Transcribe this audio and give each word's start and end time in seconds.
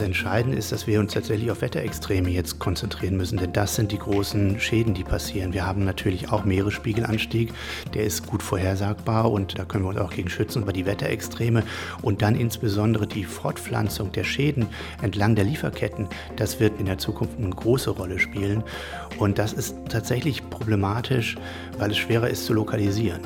Das 0.00 0.06
Entscheidende 0.06 0.56
ist, 0.56 0.72
dass 0.72 0.86
wir 0.86 0.98
uns 0.98 1.12
tatsächlich 1.12 1.50
auf 1.50 1.60
Wetterextreme 1.60 2.30
jetzt 2.30 2.58
konzentrieren 2.58 3.18
müssen, 3.18 3.36
denn 3.36 3.52
das 3.52 3.74
sind 3.74 3.92
die 3.92 3.98
großen 3.98 4.58
Schäden, 4.58 4.94
die 4.94 5.04
passieren. 5.04 5.52
Wir 5.52 5.66
haben 5.66 5.84
natürlich 5.84 6.32
auch 6.32 6.42
Meeresspiegelanstieg, 6.42 7.52
der 7.92 8.04
ist 8.04 8.26
gut 8.26 8.42
vorhersagbar 8.42 9.30
und 9.30 9.58
da 9.58 9.66
können 9.66 9.84
wir 9.84 9.90
uns 9.90 9.98
auch 9.98 10.10
gegen 10.10 10.30
schützen. 10.30 10.62
Aber 10.62 10.72
die 10.72 10.86
Wetterextreme 10.86 11.64
und 12.00 12.22
dann 12.22 12.34
insbesondere 12.34 13.06
die 13.06 13.24
Fortpflanzung 13.24 14.10
der 14.10 14.24
Schäden 14.24 14.68
entlang 15.02 15.34
der 15.34 15.44
Lieferketten, 15.44 16.08
das 16.36 16.60
wird 16.60 16.80
in 16.80 16.86
der 16.86 16.96
Zukunft 16.96 17.36
eine 17.36 17.50
große 17.50 17.90
Rolle 17.90 18.18
spielen. 18.18 18.64
Und 19.18 19.38
das 19.38 19.52
ist 19.52 19.76
tatsächlich 19.90 20.48
problematisch, 20.48 21.36
weil 21.76 21.90
es 21.90 21.98
schwerer 21.98 22.30
ist 22.30 22.46
zu 22.46 22.54
lokalisieren. 22.54 23.20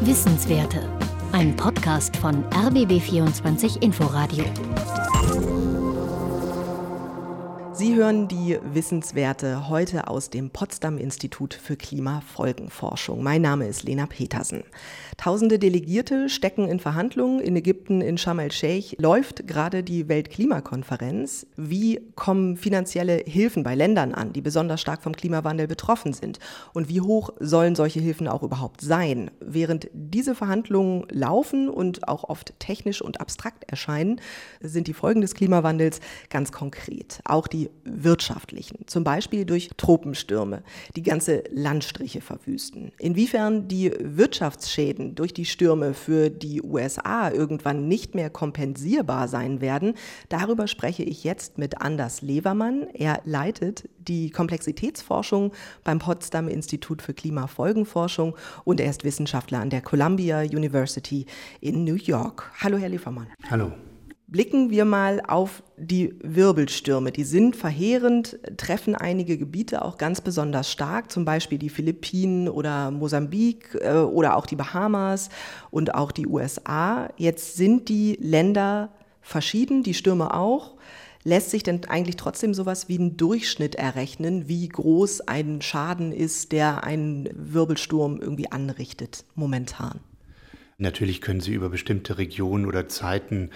Wissenswerte. 0.00 0.82
Ein 1.32 1.54
Podcast 1.56 2.16
von 2.16 2.42
RBB24 2.50 3.82
Inforadio. 3.82 4.44
Sie 7.78 7.94
hören 7.94 8.26
die 8.26 8.58
Wissenswerte 8.74 9.68
heute 9.68 10.08
aus 10.08 10.30
dem 10.30 10.50
Potsdam 10.50 10.98
Institut 10.98 11.54
für 11.54 11.76
Klimafolgenforschung. 11.76 13.22
Mein 13.22 13.42
Name 13.42 13.68
ist 13.68 13.84
Lena 13.84 14.06
Petersen. 14.06 14.64
Tausende 15.18 15.58
Delegierte 15.58 16.28
stecken 16.28 16.68
in 16.68 16.78
Verhandlungen. 16.78 17.40
In 17.40 17.56
Ägypten, 17.56 18.00
in 18.02 18.18
Sharm 18.18 18.38
el-Sheikh 18.38 18.94
läuft 19.00 19.48
gerade 19.48 19.82
die 19.82 20.08
Weltklimakonferenz. 20.08 21.44
Wie 21.56 22.00
kommen 22.14 22.56
finanzielle 22.56 23.24
Hilfen 23.26 23.64
bei 23.64 23.74
Ländern 23.74 24.14
an, 24.14 24.32
die 24.32 24.40
besonders 24.40 24.80
stark 24.80 25.02
vom 25.02 25.16
Klimawandel 25.16 25.66
betroffen 25.66 26.12
sind? 26.12 26.38
Und 26.72 26.88
wie 26.88 27.00
hoch 27.00 27.30
sollen 27.40 27.74
solche 27.74 27.98
Hilfen 27.98 28.28
auch 28.28 28.44
überhaupt 28.44 28.80
sein? 28.80 29.32
Während 29.40 29.90
diese 29.92 30.36
Verhandlungen 30.36 31.04
laufen 31.10 31.68
und 31.68 32.06
auch 32.06 32.22
oft 32.22 32.54
technisch 32.60 33.02
und 33.02 33.20
abstrakt 33.20 33.64
erscheinen, 33.68 34.20
sind 34.60 34.86
die 34.86 34.94
Folgen 34.94 35.20
des 35.20 35.34
Klimawandels 35.34 35.98
ganz 36.30 36.52
konkret. 36.52 37.22
Auch 37.24 37.48
die 37.48 37.70
wirtschaftlichen, 37.82 38.86
zum 38.86 39.02
Beispiel 39.02 39.44
durch 39.44 39.70
Tropenstürme, 39.76 40.62
die 40.94 41.02
ganze 41.02 41.42
Landstriche 41.50 42.20
verwüsten. 42.20 42.92
Inwiefern 42.98 43.66
die 43.66 43.92
Wirtschaftsschäden 43.98 45.07
durch 45.14 45.32
die 45.34 45.44
Stürme 45.44 45.94
für 45.94 46.30
die 46.30 46.62
USA 46.62 47.30
irgendwann 47.30 47.88
nicht 47.88 48.14
mehr 48.14 48.30
kompensierbar 48.30 49.28
sein 49.28 49.60
werden, 49.60 49.94
darüber 50.28 50.66
spreche 50.66 51.02
ich 51.02 51.24
jetzt 51.24 51.58
mit 51.58 51.80
Anders 51.80 52.22
Levermann. 52.22 52.86
Er 52.94 53.20
leitet 53.24 53.88
die 53.98 54.30
Komplexitätsforschung 54.30 55.52
beim 55.84 55.98
Potsdam 55.98 56.48
Institut 56.48 57.02
für 57.02 57.14
Klimafolgenforschung 57.14 58.36
und 58.64 58.80
er 58.80 58.90
ist 58.90 59.04
Wissenschaftler 59.04 59.60
an 59.60 59.70
der 59.70 59.82
Columbia 59.82 60.40
University 60.40 61.26
in 61.60 61.84
New 61.84 61.96
York. 61.96 62.50
Hallo, 62.60 62.78
Herr 62.78 62.88
Levermann. 62.88 63.28
Hallo. 63.50 63.72
Blicken 64.30 64.68
wir 64.68 64.84
mal 64.84 65.22
auf 65.26 65.62
die 65.78 66.14
Wirbelstürme. 66.22 67.12
Die 67.12 67.24
sind 67.24 67.56
verheerend, 67.56 68.38
treffen 68.58 68.94
einige 68.94 69.38
Gebiete 69.38 69.80
auch 69.80 69.96
ganz 69.96 70.20
besonders 70.20 70.70
stark, 70.70 71.10
zum 71.10 71.24
Beispiel 71.24 71.56
die 71.56 71.70
Philippinen 71.70 72.46
oder 72.46 72.90
Mosambik 72.90 73.78
äh, 73.80 73.94
oder 73.94 74.36
auch 74.36 74.44
die 74.44 74.56
Bahamas 74.56 75.30
und 75.70 75.94
auch 75.94 76.12
die 76.12 76.26
USA. 76.26 77.08
Jetzt 77.16 77.56
sind 77.56 77.88
die 77.88 78.18
Länder 78.20 78.90
verschieden, 79.22 79.82
die 79.82 79.94
Stürme 79.94 80.34
auch. 80.34 80.74
Lässt 81.24 81.48
sich 81.48 81.62
denn 81.62 81.86
eigentlich 81.88 82.16
trotzdem 82.16 82.52
sowas 82.52 82.86
wie 82.90 82.98
ein 82.98 83.16
Durchschnitt 83.16 83.76
errechnen, 83.76 84.46
wie 84.46 84.68
groß 84.68 85.22
ein 85.22 85.62
Schaden 85.62 86.12
ist, 86.12 86.52
der 86.52 86.84
ein 86.84 87.30
Wirbelsturm 87.34 88.20
irgendwie 88.20 88.52
anrichtet 88.52 89.24
momentan? 89.34 90.00
Natürlich 90.80 91.20
können 91.20 91.40
Sie 91.40 91.54
über 91.54 91.70
bestimmte 91.70 92.18
Regionen 92.18 92.64
oder 92.64 92.86
Zeiten 92.86 93.50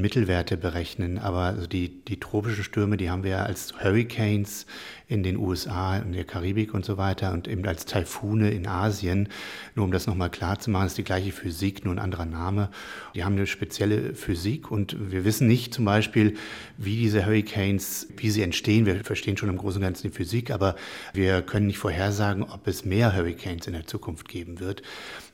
Mittelwerte 0.00 0.56
berechnen, 0.56 1.18
aber 1.18 1.40
also 1.40 1.66
die, 1.66 2.04
die 2.04 2.18
tropischen 2.18 2.64
Stürme, 2.64 2.96
die 2.96 3.10
haben 3.10 3.24
wir 3.24 3.44
als 3.44 3.74
Hurricanes 3.82 4.66
in 5.08 5.22
den 5.22 5.36
USA, 5.36 5.98
in 5.98 6.12
der 6.12 6.24
Karibik 6.24 6.74
und 6.74 6.84
so 6.84 6.96
weiter 6.96 7.32
und 7.32 7.46
eben 7.46 7.64
als 7.66 7.84
Taifune 7.84 8.50
in 8.50 8.66
Asien. 8.66 9.28
Nur 9.76 9.84
um 9.84 9.92
das 9.92 10.06
nochmal 10.08 10.30
klar 10.30 10.58
zu 10.58 10.70
machen, 10.70 10.88
ist 10.88 10.98
die 10.98 11.04
gleiche 11.04 11.30
Physik, 11.30 11.84
nur 11.84 11.94
ein 11.94 12.00
anderer 12.00 12.24
Name. 12.24 12.70
Die 13.14 13.22
haben 13.22 13.36
eine 13.36 13.46
spezielle 13.46 14.14
Physik 14.14 14.70
und 14.70 15.12
wir 15.12 15.24
wissen 15.24 15.46
nicht 15.46 15.74
zum 15.74 15.84
Beispiel, 15.84 16.36
wie 16.76 16.96
diese 16.96 17.24
Hurricanes, 17.24 18.08
wie 18.16 18.30
sie 18.30 18.42
entstehen. 18.42 18.84
Wir 18.84 19.04
verstehen 19.04 19.36
schon 19.36 19.48
im 19.48 19.58
Großen 19.58 19.80
und 19.80 19.86
Ganzen 19.86 20.10
die 20.10 20.16
Physik, 20.16 20.50
aber 20.50 20.74
wir 21.12 21.42
können 21.42 21.68
nicht 21.68 21.78
vorhersagen, 21.78 22.42
ob 22.42 22.66
es 22.66 22.84
mehr 22.84 23.14
Hurricanes 23.14 23.68
in 23.68 23.74
der 23.74 23.86
Zukunft 23.86 24.28
geben 24.28 24.58
wird. 24.58 24.82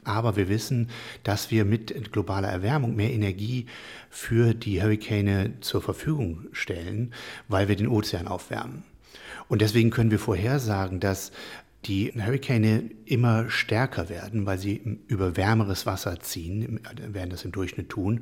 Aber 0.05 0.37
wir 0.37 0.49
wissen, 0.49 0.91
dass 1.23 1.51
wir 1.51 1.65
mit 1.65 2.13
globaler 2.13 2.49
Erwärmung 2.49 2.97
mehr 2.97 3.13
Energie 3.13 3.67
für 4.11 4.52
die 4.55 4.83
Hurrikane 4.83 5.55
zur 5.61 5.83
Verfügung 5.83 6.47
stellen, 6.53 7.13
weil 7.49 7.69
wir 7.69 7.77
den 7.77 7.89
Ozean 7.89 8.29
aufwärmen. 8.29 8.85
Und 9.49 9.61
deswegen 9.61 9.91
können 9.91 10.11
wir 10.11 10.19
vorhersagen, 10.19 11.01
dass 11.01 11.33
die 11.85 12.13
Hurrikane 12.15 12.91
immer 13.07 13.51
stärker 13.51 14.09
werden, 14.09 14.47
weil 14.47 14.59
sie 14.59 15.01
über 15.09 15.37
wärmeres 15.37 15.85
Wasser 15.85 16.21
ziehen, 16.21 16.81
werden 16.97 17.31
das 17.31 17.45
im 17.45 17.53
Durchschnitt 17.53 17.89
tun, 17.89 18.21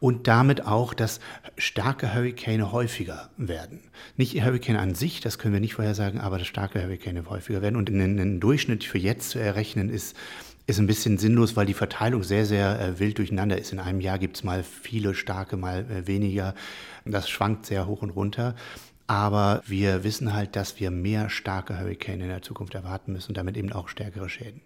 und 0.00 0.26
damit 0.26 0.66
auch, 0.66 0.94
dass 0.94 1.20
starke 1.58 2.14
Hurrikane 2.14 2.72
häufiger 2.72 3.30
werden. 3.36 3.80
Nicht 4.16 4.42
Hurrikane 4.42 4.78
an 4.78 4.94
sich, 4.94 5.20
das 5.20 5.38
können 5.38 5.54
wir 5.54 5.60
nicht 5.60 5.74
vorhersagen, 5.74 6.20
aber 6.20 6.38
dass 6.38 6.46
starke 6.46 6.82
Hurrikane 6.82 7.28
häufiger 7.28 7.60
werden. 7.60 7.76
Und 7.76 7.90
einen 7.90 8.40
Durchschnitt 8.40 8.84
für 8.84 8.98
jetzt 8.98 9.30
zu 9.30 9.38
errechnen, 9.38 9.90
ist 9.90 10.16
ist 10.66 10.78
ein 10.78 10.86
bisschen 10.86 11.18
sinnlos, 11.18 11.56
weil 11.56 11.66
die 11.66 11.74
Verteilung 11.74 12.22
sehr, 12.22 12.46
sehr 12.46 12.80
äh, 12.80 12.98
wild 12.98 13.18
durcheinander 13.18 13.58
ist. 13.58 13.72
In 13.72 13.80
einem 13.80 14.00
Jahr 14.00 14.18
gibt 14.18 14.36
es 14.36 14.44
mal 14.44 14.62
viele 14.62 15.14
starke, 15.14 15.56
mal 15.56 15.84
äh, 15.90 16.06
weniger. 16.06 16.54
Das 17.04 17.28
schwankt 17.28 17.66
sehr 17.66 17.86
hoch 17.86 18.02
und 18.02 18.10
runter. 18.10 18.54
Aber 19.06 19.62
wir 19.66 20.04
wissen 20.04 20.32
halt, 20.32 20.56
dass 20.56 20.80
wir 20.80 20.90
mehr 20.90 21.28
starke 21.28 21.78
Hurricane 21.78 22.22
in 22.22 22.28
der 22.28 22.40
Zukunft 22.40 22.74
erwarten 22.74 23.12
müssen 23.12 23.32
und 23.32 23.36
damit 23.36 23.56
eben 23.58 23.72
auch 23.72 23.88
stärkere 23.88 24.30
Schäden. 24.30 24.62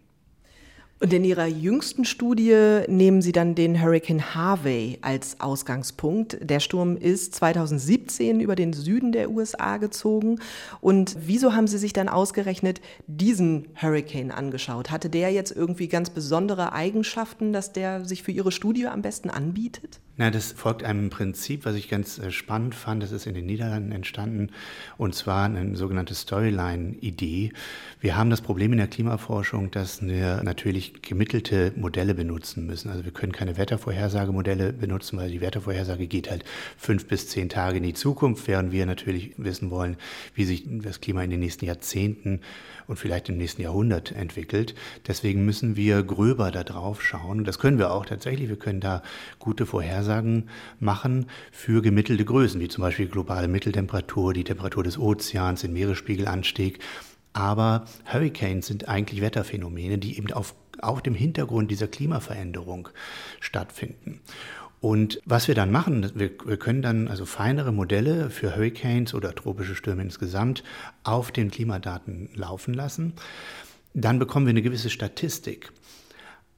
Und 1.00 1.12
in 1.12 1.24
Ihrer 1.24 1.46
jüngsten 1.46 2.04
Studie 2.04 2.80
nehmen 2.88 3.22
Sie 3.22 3.30
dann 3.30 3.54
den 3.54 3.80
Hurricane 3.80 4.34
Harvey 4.34 4.98
als 5.00 5.40
Ausgangspunkt. 5.40 6.38
Der 6.40 6.58
Sturm 6.58 6.96
ist 6.96 7.36
2017 7.36 8.40
über 8.40 8.56
den 8.56 8.72
Süden 8.72 9.12
der 9.12 9.30
USA 9.30 9.76
gezogen. 9.76 10.40
Und 10.80 11.16
wieso 11.20 11.54
haben 11.54 11.68
Sie 11.68 11.78
sich 11.78 11.92
dann 11.92 12.08
ausgerechnet 12.08 12.80
diesen 13.06 13.68
Hurricane 13.80 14.32
angeschaut? 14.32 14.90
Hatte 14.90 15.08
der 15.08 15.30
jetzt 15.30 15.52
irgendwie 15.52 15.86
ganz 15.86 16.10
besondere 16.10 16.72
Eigenschaften, 16.72 17.52
dass 17.52 17.72
der 17.72 18.04
sich 18.04 18.24
für 18.24 18.32
Ihre 18.32 18.50
Studie 18.50 18.88
am 18.88 19.02
besten 19.02 19.30
anbietet? 19.30 20.00
Na, 20.20 20.32
das 20.32 20.50
folgt 20.50 20.82
einem 20.82 21.10
Prinzip, 21.10 21.64
was 21.64 21.76
ich 21.76 21.88
ganz 21.88 22.18
äh, 22.18 22.32
spannend 22.32 22.74
fand. 22.74 23.04
Das 23.04 23.12
ist 23.12 23.28
in 23.28 23.34
den 23.34 23.46
Niederlanden 23.46 23.92
entstanden 23.92 24.50
und 24.96 25.14
zwar 25.14 25.44
eine 25.44 25.76
sogenannte 25.76 26.12
Storyline-Idee. 26.12 27.52
Wir 28.00 28.16
haben 28.16 28.28
das 28.28 28.40
Problem 28.40 28.72
in 28.72 28.78
der 28.78 28.88
Klimaforschung, 28.88 29.70
dass 29.70 30.02
wir 30.02 30.42
natürlich 30.42 31.02
gemittelte 31.02 31.72
Modelle 31.76 32.16
benutzen 32.16 32.66
müssen. 32.66 32.90
Also 32.90 33.04
wir 33.04 33.12
können 33.12 33.30
keine 33.30 33.56
Wettervorhersagemodelle 33.56 34.72
benutzen, 34.72 35.18
weil 35.18 35.30
die 35.30 35.40
Wettervorhersage 35.40 36.08
geht 36.08 36.28
halt 36.32 36.44
fünf 36.76 37.06
bis 37.06 37.28
zehn 37.28 37.48
Tage 37.48 37.76
in 37.76 37.84
die 37.84 37.94
Zukunft, 37.94 38.48
während 38.48 38.72
wir 38.72 38.86
natürlich 38.86 39.34
wissen 39.36 39.70
wollen, 39.70 39.96
wie 40.34 40.46
sich 40.46 40.64
das 40.66 41.00
Klima 41.00 41.22
in 41.22 41.30
den 41.30 41.40
nächsten 41.40 41.64
Jahrzehnten 41.64 42.40
und 42.88 42.98
vielleicht 42.98 43.28
im 43.28 43.36
nächsten 43.36 43.62
Jahrhundert 43.62 44.12
entwickelt. 44.12 44.74
Deswegen 45.06 45.44
müssen 45.44 45.76
wir 45.76 46.02
gröber 46.02 46.50
da 46.50 46.64
drauf 46.64 47.02
schauen. 47.02 47.44
Das 47.44 47.58
können 47.58 47.78
wir 47.78 47.92
auch 47.92 48.06
tatsächlich. 48.06 48.48
Wir 48.48 48.58
können 48.58 48.80
da 48.80 49.02
gute 49.38 49.66
Vorhersagen 49.66 50.48
machen 50.80 51.26
für 51.52 51.82
gemittelte 51.82 52.24
Größen, 52.24 52.60
wie 52.60 52.68
zum 52.68 52.82
Beispiel 52.82 53.06
globale 53.06 53.46
Mitteltemperatur, 53.46 54.32
die 54.32 54.44
Temperatur 54.44 54.82
des 54.82 54.98
Ozeans, 54.98 55.60
den 55.60 55.74
Meeresspiegelanstieg. 55.74 56.80
Aber 57.34 57.84
Hurricanes 58.10 58.66
sind 58.66 58.88
eigentlich 58.88 59.20
Wetterphänomene, 59.20 59.98
die 59.98 60.16
eben 60.16 60.32
auf, 60.32 60.54
auf 60.80 61.02
dem 61.02 61.14
Hintergrund 61.14 61.70
dieser 61.70 61.86
Klimaveränderung 61.86 62.88
stattfinden. 63.38 64.20
Und 64.80 65.20
was 65.24 65.48
wir 65.48 65.54
dann 65.54 65.72
machen, 65.72 66.10
wir, 66.14 66.30
wir, 66.44 66.56
können 66.56 66.82
dann 66.82 67.08
also 67.08 67.26
feinere 67.26 67.72
Modelle 67.72 68.30
für 68.30 68.54
Hurricanes 68.54 69.12
oder 69.12 69.34
tropische 69.34 69.74
Stürme 69.74 70.02
insgesamt 70.02 70.62
auf 71.02 71.32
den 71.32 71.50
Klimadaten 71.50 72.30
laufen 72.34 72.74
lassen. 72.74 73.14
Dann 73.94 74.18
bekommen 74.18 74.46
wir 74.46 74.50
eine 74.50 74.62
gewisse 74.62 74.90
Statistik. 74.90 75.72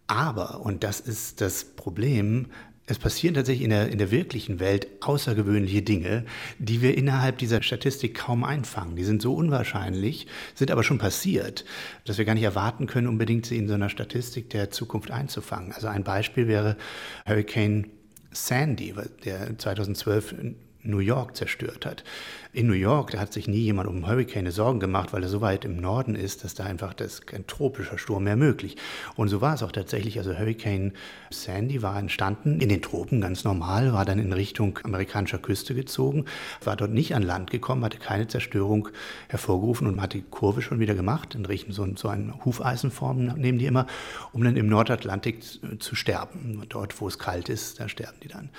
Aber, 0.07 0.61
und 0.61 0.85
das 0.85 1.01
ist 1.01 1.41
das 1.41 1.65
Problem, 1.65 2.49
es 2.91 2.99
passieren 2.99 3.35
tatsächlich 3.35 3.63
in 3.63 3.71
der, 3.71 3.89
in 3.89 3.99
der 3.99 4.11
wirklichen 4.11 4.59
Welt 4.59 4.89
außergewöhnliche 5.01 5.83
Dinge, 5.83 6.25
die 6.59 6.83
wir 6.83 6.99
innerhalb 6.99 7.39
dieser 7.39 7.63
Statistik 7.63 8.17
kaum 8.17 8.43
einfangen. 8.43 8.97
Die 8.97 9.05
sind 9.05 9.23
so 9.23 9.33
unwahrscheinlich, 9.35 10.27
sind 10.57 10.73
aber 10.73 10.83
schon 10.83 10.99
passiert, 10.99 11.65
dass 12.05 12.19
wir 12.19 12.25
gar 12.25 12.35
nicht 12.35 12.43
erwarten 12.43 12.89
können, 12.89 13.07
unbedingt 13.07 13.47
sie 13.47 13.59
in 13.59 13.69
so 13.69 13.75
einer 13.75 13.91
Statistik 13.91 14.51
der 14.51 14.71
Zukunft 14.71 15.13
einzufangen. 15.13 15.73
Also 15.73 15.87
ein 15.87 16.03
Beispiel 16.03 16.49
wäre 16.49 16.77
Hurricane 17.25 17.87
Sandy, 18.33 18.95
der 19.25 19.59
2012 19.59 20.35
New 20.83 20.99
York 20.99 21.37
zerstört 21.37 21.87
hat. 21.87 22.05
In 22.53 22.67
New 22.67 22.73
York, 22.73 23.13
da 23.13 23.21
hat 23.21 23.33
sich 23.33 23.47
nie 23.47 23.61
jemand 23.61 23.89
um 23.89 24.09
Hurricane 24.09 24.51
Sorgen 24.51 24.81
gemacht, 24.81 25.13
weil 25.13 25.23
er 25.23 25.29
so 25.29 25.41
weit 25.41 25.65
im 25.65 25.77
Norden 25.77 26.15
ist, 26.15 26.43
dass 26.43 26.55
da 26.55 26.65
einfach 26.65 26.95
das 26.95 27.27
kein 27.27 27.47
tropischer 27.47 27.97
Sturm 27.97 28.25
mehr 28.25 28.37
möglich. 28.37 28.77
Und 29.15 29.29
so 29.29 29.41
war 29.41 29.55
es 29.55 29.63
auch 29.63 29.73
tatsächlich. 29.73 30.19
Also 30.19 30.37
Hurricane 30.37 30.93
Sandy 31.31 31.83
war 31.83 31.99
entstanden 31.99 32.61
in 32.61 32.69
den 32.69 32.83
Tropen 32.83 33.21
ganz 33.21 33.45
normal, 33.45 33.93
war 33.93 34.05
dann 34.05 34.19
in 34.19 34.33
Richtung 34.33 34.79
amerikanischer 34.83 35.39
Küste 35.39 35.75
gezogen, 35.75 36.25
war 36.65 36.77
dort 36.77 36.91
nicht 36.91 37.15
an 37.15 37.23
Land 37.23 37.51
gekommen, 37.51 37.85
hatte 37.85 37.99
keine 37.99 38.27
Zerstörung 38.27 38.89
hervorgerufen 39.29 39.87
und 39.87 40.01
hat 40.01 40.15
die 40.15 40.23
Kurve 40.23 40.63
schon 40.63 40.81
wieder 40.81 40.95
gemacht, 40.95 41.35
in 41.35 41.47
Richtung 41.47 41.73
so, 41.73 41.87
so 41.95 42.09
eine 42.09 42.45
Hufeisenform 42.45 43.27
nehmen 43.37 43.59
die 43.59 43.67
immer, 43.67 43.87
um 44.33 44.43
dann 44.43 44.57
im 44.57 44.69
Nordatlantik 44.69 45.43
zu 45.79 45.95
sterben. 45.95 46.63
Dort, 46.69 47.01
wo 47.01 47.09
es 47.09 47.19
kalt 47.19 47.49
ist, 47.49 47.81
da 47.81 47.89
sterben 47.89 48.19
die 48.23 48.29
dann. 48.29 48.51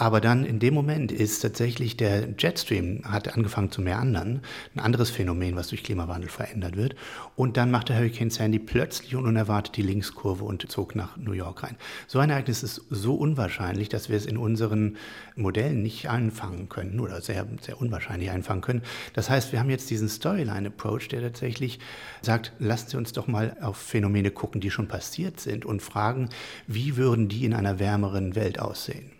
Aber 0.00 0.20
dann 0.20 0.44
in 0.44 0.60
dem 0.60 0.74
Moment 0.74 1.10
ist 1.10 1.40
tatsächlich 1.40 1.96
der 1.96 2.28
Jetstream 2.38 3.02
hat 3.04 3.36
angefangen 3.36 3.72
zu 3.72 3.82
meandern, 3.82 4.42
ein 4.76 4.78
anderes 4.78 5.10
Phänomen, 5.10 5.56
was 5.56 5.68
durch 5.68 5.82
Klimawandel 5.82 6.30
verändert 6.30 6.76
wird. 6.76 6.94
Und 7.34 7.56
dann 7.56 7.72
machte 7.72 7.96
Hurricane 7.96 8.30
Sandy 8.30 8.60
plötzlich 8.60 9.16
und 9.16 9.26
unerwartet 9.26 9.76
die 9.76 9.82
Linkskurve 9.82 10.44
und 10.44 10.70
zog 10.70 10.94
nach 10.94 11.16
New 11.16 11.32
York 11.32 11.64
rein. 11.64 11.76
So 12.06 12.20
ein 12.20 12.30
Ereignis 12.30 12.62
ist 12.62 12.82
so 12.90 13.16
unwahrscheinlich, 13.16 13.88
dass 13.88 14.08
wir 14.08 14.16
es 14.16 14.24
in 14.24 14.36
unseren 14.36 14.98
Modellen 15.34 15.82
nicht 15.82 16.08
einfangen 16.08 16.68
können 16.68 17.00
oder 17.00 17.20
sehr, 17.20 17.44
sehr 17.60 17.80
unwahrscheinlich 17.80 18.30
einfangen 18.30 18.62
können. 18.62 18.82
Das 19.14 19.28
heißt, 19.28 19.50
wir 19.50 19.58
haben 19.58 19.70
jetzt 19.70 19.90
diesen 19.90 20.08
Storyline-Approach, 20.08 21.08
der 21.08 21.22
tatsächlich 21.22 21.80
sagt, 22.22 22.52
lassen 22.60 22.90
Sie 22.90 22.96
uns 22.96 23.12
doch 23.12 23.26
mal 23.26 23.56
auf 23.60 23.76
Phänomene 23.76 24.30
gucken, 24.30 24.60
die 24.60 24.70
schon 24.70 24.86
passiert 24.86 25.40
sind 25.40 25.64
und 25.64 25.82
fragen, 25.82 26.28
wie 26.68 26.96
würden 26.96 27.28
die 27.28 27.44
in 27.44 27.52
einer 27.52 27.80
wärmeren 27.80 28.36
Welt 28.36 28.60
aussehen? 28.60 29.17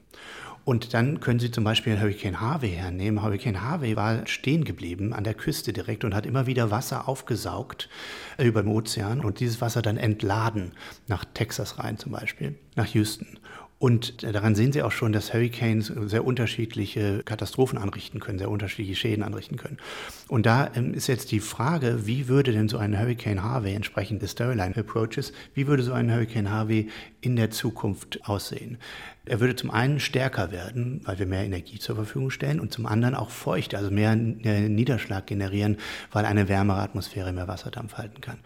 Und 0.69 0.93
dann 0.93 1.21
können 1.21 1.41
Sie 1.41 1.51
zum 1.51 1.65
Beispiel 1.65 1.99
Hurricane 1.99 2.43
Harvey 2.43 2.69
hernehmen. 2.69 3.23
Hurricane 3.23 3.63
Harvey 3.63 3.97
war 3.97 4.27
stehen 4.27 4.65
geblieben 4.65 5.15
an 5.15 5.25
der 5.25 5.33
Küste 5.33 5.73
direkt 5.73 6.05
und 6.05 6.15
hat 6.15 6.27
immer 6.27 6.47
wieder 6.47 6.71
Wasser 6.71 7.09
aufgesaugt 7.09 7.89
äh, 8.37 8.45
über 8.45 8.63
dem 8.63 8.71
Ozean 8.73 9.21
und 9.21 9.41
dieses 9.41 9.63
Wasser 9.63 9.81
dann 9.81 9.97
entladen 9.97 10.73
nach 11.07 11.25
Texas 11.25 11.79
rein 11.79 11.97
zum 11.97 12.13
Beispiel, 12.13 12.59
nach 12.77 12.89
Houston. 12.89 13.39
Und 13.81 14.25
daran 14.25 14.57
sehen 14.57 14.73
Sie 14.73 14.83
auch 14.83 14.91
schon, 14.91 15.13
dass 15.13 15.33
Hurricanes 15.33 15.87
sehr 15.87 16.25
unterschiedliche 16.25 17.23
Katastrophen 17.23 17.79
anrichten 17.79 18.19
können, 18.19 18.39
sehr 18.39 18.51
unterschiedliche 18.51 18.97
Schäden 18.97 19.23
anrichten 19.23 19.57
können. 19.57 19.79
Und 20.27 20.47
da 20.47 20.73
ähm, 20.75 20.95
ist 20.95 21.07
jetzt 21.07 21.31
die 21.31 21.39
Frage, 21.39 22.05
wie 22.05 22.27
würde 22.27 22.53
denn 22.53 22.69
so 22.69 22.77
ein 22.79 22.99
Hurricane 22.99 23.45
Harvey 23.45 23.75
entsprechend 23.75 24.21
des 24.21 24.33
Storyline 24.33 24.77
Approaches, 24.77 25.33
wie 25.55 25.69
würde 25.69 25.85
so 25.85 25.93
ein 25.93 26.13
Hurricane 26.13 26.51
Harvey 26.51 26.89
in 27.21 27.37
der 27.37 27.53
Zukunft 27.53 28.29
aussehen? 28.29 28.79
Er 29.27 29.39
würde 29.39 29.55
zum 29.55 29.71
einen 29.71 30.01
stärker 30.01 30.51
werden, 30.51 31.01
weil 31.05 31.21
wir 31.21 31.27
mehr 31.27 31.45
Energie 31.45 31.79
zur 31.79 31.95
Verfügung 31.95 32.31
stellen 32.31 32.59
und 32.59 32.73
zum 32.73 32.85
anderen 32.85 33.15
auch 33.15 33.31
feucht, 33.31 33.77
also 33.77 33.93
mehr 33.93 34.13
äh, 34.13 34.69
Niederschlag 34.69 35.27
generieren, 35.29 35.77
weil 36.11 36.25
eine 36.25 36.49
wärmere 36.49 36.81
Atmosphäre 36.81 37.33
mehr 37.33 37.47
Wasserdampf 37.47 37.95
halten 37.95 38.21
kann. 38.21 38.39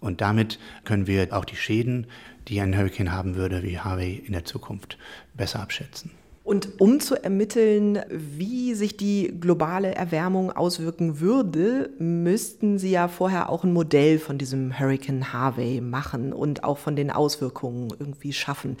Und 0.00 0.22
damit 0.22 0.58
können 0.84 1.06
wir 1.06 1.36
auch 1.36 1.44
die 1.44 1.56
Schäden, 1.56 2.06
die 2.48 2.60
ein 2.60 2.76
Hurricane 2.76 3.12
haben 3.12 3.36
würde, 3.36 3.62
wie 3.62 3.78
Harvey 3.78 4.22
in 4.26 4.32
der 4.32 4.44
Zukunft 4.44 4.98
besser 5.34 5.60
abschätzen. 5.60 6.10
Und 6.42 6.80
um 6.80 7.00
zu 7.00 7.22
ermitteln, 7.22 8.00
wie 8.10 8.74
sich 8.74 8.96
die 8.96 9.32
globale 9.40 9.94
Erwärmung 9.94 10.50
auswirken 10.50 11.20
würde, 11.20 11.90
müssten 11.98 12.78
Sie 12.78 12.90
ja 12.90 13.08
vorher 13.08 13.50
auch 13.50 13.62
ein 13.62 13.72
Modell 13.72 14.18
von 14.18 14.38
diesem 14.38 14.76
Hurricane 14.76 15.32
Harvey 15.32 15.80
machen 15.80 16.32
und 16.32 16.64
auch 16.64 16.78
von 16.78 16.96
den 16.96 17.10
Auswirkungen 17.10 17.92
irgendwie 17.98 18.32
schaffen. 18.32 18.78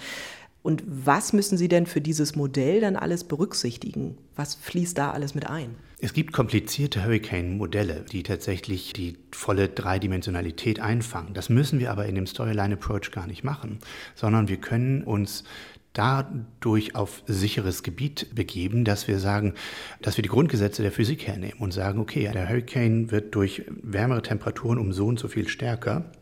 Und 0.62 0.82
was 0.86 1.32
müssen 1.32 1.56
Sie 1.56 1.68
denn 1.68 1.86
für 1.86 2.02
dieses 2.02 2.36
Modell 2.36 2.80
dann 2.80 2.96
alles 2.96 3.24
berücksichtigen? 3.24 4.18
Was 4.36 4.54
fließt 4.54 4.96
da 4.98 5.10
alles 5.10 5.34
mit 5.34 5.48
ein? 5.48 5.74
Es 6.00 6.12
gibt 6.12 6.32
komplizierte 6.32 7.02
Hurricane-Modelle, 7.02 8.04
die 8.10 8.22
tatsächlich 8.22 8.92
die 8.92 9.16
volle 9.32 9.68
Dreidimensionalität 9.68 10.80
einfangen. 10.80 11.32
Das 11.32 11.48
müssen 11.48 11.78
wir 11.78 11.90
aber 11.90 12.06
in 12.06 12.14
dem 12.14 12.26
Storyline-Approach 12.26 13.10
gar 13.10 13.26
nicht 13.26 13.42
machen, 13.42 13.78
sondern 14.14 14.48
wir 14.48 14.58
können 14.58 15.02
uns 15.02 15.44
dadurch 15.92 16.94
auf 16.94 17.22
sicheres 17.26 17.82
Gebiet 17.82 18.34
begeben, 18.34 18.84
dass 18.84 19.08
wir 19.08 19.18
sagen, 19.18 19.54
dass 20.02 20.16
wir 20.16 20.22
die 20.22 20.28
Grundgesetze 20.28 20.82
der 20.82 20.92
Physik 20.92 21.26
hernehmen 21.26 21.58
und 21.58 21.72
sagen, 21.72 22.00
okay, 22.00 22.30
der 22.32 22.48
Hurricane 22.48 23.10
wird 23.10 23.34
durch 23.34 23.64
wärmere 23.68 24.22
Temperaturen 24.22 24.78
um 24.78 24.92
so 24.92 25.06
und 25.06 25.18
so 25.18 25.26
viel 25.26 25.48
stärker 25.48 26.12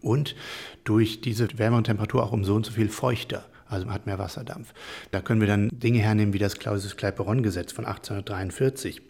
und 0.00 0.36
durch 0.84 1.20
diese 1.20 1.48
wärmere 1.58 1.82
Temperatur 1.82 2.22
auch 2.22 2.32
um 2.32 2.44
so 2.44 2.54
und 2.54 2.66
so 2.66 2.72
viel 2.72 2.88
feuchter 2.88 3.44
also 3.72 3.90
hat 3.90 4.06
mehr 4.06 4.18
Wasserdampf. 4.18 4.72
Da 5.10 5.20
können 5.20 5.40
wir 5.40 5.48
dann 5.48 5.68
Dinge 5.72 6.00
hernehmen 6.00 6.34
wie 6.34 6.38
das 6.38 6.58
Clausius-Clapeyron-Gesetz 6.58 7.72
von 7.72 7.86
1843 7.86 9.02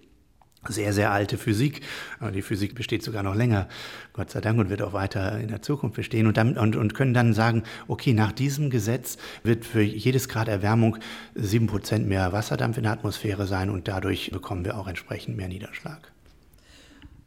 sehr, 0.69 0.93
sehr 0.93 1.11
alte 1.11 1.39
Physik. 1.39 1.81
Aber 2.21 2.31
die 2.31 2.43
Physik 2.43 2.75
besteht 2.75 3.03
sogar 3.03 3.23
noch 3.23 3.35
länger, 3.35 3.69
Gott 4.13 4.31
sei 4.31 4.41
Dank, 4.41 4.59
und 4.59 4.71
wird 4.71 4.83
auch 4.83 4.93
weiter 4.93 5.39
in 5.41 5.49
der 5.49 5.63
Zukunft 5.63 5.97
bestehen. 5.97 6.27
Und, 6.27 6.37
dann, 6.37 6.57
und, 6.57 6.77
und 6.77 6.95
können 6.95 7.15
dann 7.15 7.35
sagen, 7.35 7.65
okay, 7.89 8.13
nach 8.13 8.33
diesem 8.33 8.71
Gesetz 8.71 9.17
wird 9.43 9.65
für 9.65 9.83
jedes 9.83 10.29
Grad 10.29 10.49
Erwärmung 10.49 10.99
sieben 11.35 11.67
Prozent 11.67 12.07
mehr 12.07 12.33
Wasserdampf 12.33 12.77
in 12.77 12.85
der 12.85 12.93
Atmosphäre 12.93 13.47
sein 13.47 13.71
und 13.71 13.89
dadurch 13.89 14.31
bekommen 14.31 14.65
wir 14.65 14.79
auch 14.79 14.87
entsprechend 14.87 15.37
mehr 15.37 15.49
Niederschlag. 15.49 16.13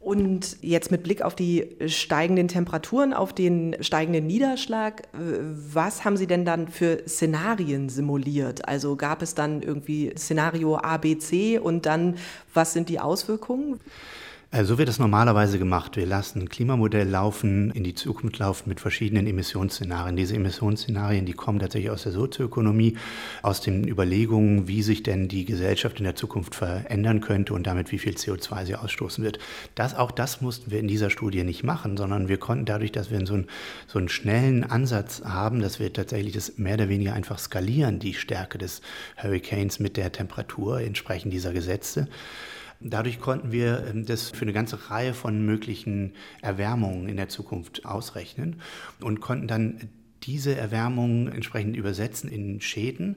Und 0.06 0.58
jetzt 0.62 0.92
mit 0.92 1.02
Blick 1.02 1.22
auf 1.22 1.34
die 1.34 1.66
steigenden 1.88 2.46
Temperaturen, 2.46 3.12
auf 3.12 3.32
den 3.32 3.74
steigenden 3.80 4.28
Niederschlag, 4.28 5.02
was 5.12 6.04
haben 6.04 6.16
Sie 6.16 6.28
denn 6.28 6.44
dann 6.44 6.68
für 6.68 7.02
Szenarien 7.08 7.88
simuliert? 7.88 8.68
Also 8.68 8.94
gab 8.94 9.20
es 9.20 9.34
dann 9.34 9.62
irgendwie 9.62 10.12
Szenario 10.16 10.76
A, 10.76 10.98
B, 10.98 11.18
C 11.18 11.58
und 11.58 11.86
dann, 11.86 12.18
was 12.54 12.72
sind 12.72 12.88
die 12.88 13.00
Auswirkungen? 13.00 13.80
Also 14.52 14.74
so 14.74 14.78
wird 14.78 14.88
es 14.88 15.00
normalerweise 15.00 15.58
gemacht. 15.58 15.96
Wir 15.96 16.06
lassen 16.06 16.42
ein 16.42 16.48
Klimamodell 16.48 17.08
laufen, 17.08 17.72
in 17.72 17.82
die 17.82 17.94
Zukunft 17.94 18.38
laufen 18.38 18.68
mit 18.68 18.78
verschiedenen 18.78 19.26
Emissionsszenarien. 19.26 20.14
Diese 20.14 20.36
Emissionsszenarien, 20.36 21.26
die 21.26 21.32
kommen 21.32 21.58
tatsächlich 21.58 21.90
aus 21.90 22.04
der 22.04 22.12
Sozioökonomie, 22.12 22.96
aus 23.42 23.60
den 23.60 23.88
Überlegungen, 23.88 24.68
wie 24.68 24.82
sich 24.82 25.02
denn 25.02 25.26
die 25.26 25.46
Gesellschaft 25.46 25.98
in 25.98 26.04
der 26.04 26.14
Zukunft 26.14 26.54
verändern 26.54 27.20
könnte 27.20 27.54
und 27.54 27.66
damit 27.66 27.90
wie 27.90 27.98
viel 27.98 28.14
CO2 28.14 28.66
sie 28.66 28.76
ausstoßen 28.76 29.24
wird. 29.24 29.40
Das, 29.74 29.96
auch 29.96 30.12
das 30.12 30.40
mussten 30.40 30.70
wir 30.70 30.78
in 30.78 30.88
dieser 30.88 31.10
Studie 31.10 31.42
nicht 31.42 31.64
machen, 31.64 31.96
sondern 31.96 32.28
wir 32.28 32.38
konnten 32.38 32.66
dadurch, 32.66 32.92
dass 32.92 33.10
wir 33.10 33.26
so 33.26 33.34
einen, 33.34 33.48
so 33.88 33.98
einen 33.98 34.08
schnellen 34.08 34.62
Ansatz 34.62 35.22
haben, 35.24 35.60
dass 35.60 35.80
wir 35.80 35.92
tatsächlich 35.92 36.34
das 36.34 36.56
mehr 36.56 36.74
oder 36.74 36.88
weniger 36.88 37.14
einfach 37.14 37.40
skalieren, 37.40 37.98
die 37.98 38.14
Stärke 38.14 38.58
des 38.58 38.80
Hurricanes 39.20 39.80
mit 39.80 39.96
der 39.96 40.12
Temperatur 40.12 40.80
entsprechend 40.80 41.32
dieser 41.32 41.52
Gesetze. 41.52 42.06
Dadurch 42.80 43.20
konnten 43.20 43.52
wir 43.52 43.86
ähm, 43.86 44.04
das 44.06 44.30
für 44.30 44.42
eine 44.42 44.52
ganze 44.52 44.90
Reihe 44.90 45.14
von 45.14 45.44
möglichen 45.44 46.12
Erwärmungen 46.42 47.08
in 47.08 47.16
der 47.16 47.28
Zukunft 47.28 47.84
ausrechnen 47.84 48.60
und 49.00 49.20
konnten 49.20 49.48
dann 49.48 49.88
diese 50.22 50.56
Erwärmungen 50.56 51.28
entsprechend 51.28 51.76
übersetzen 51.76 52.28
in 52.28 52.60
Schäden, 52.60 53.16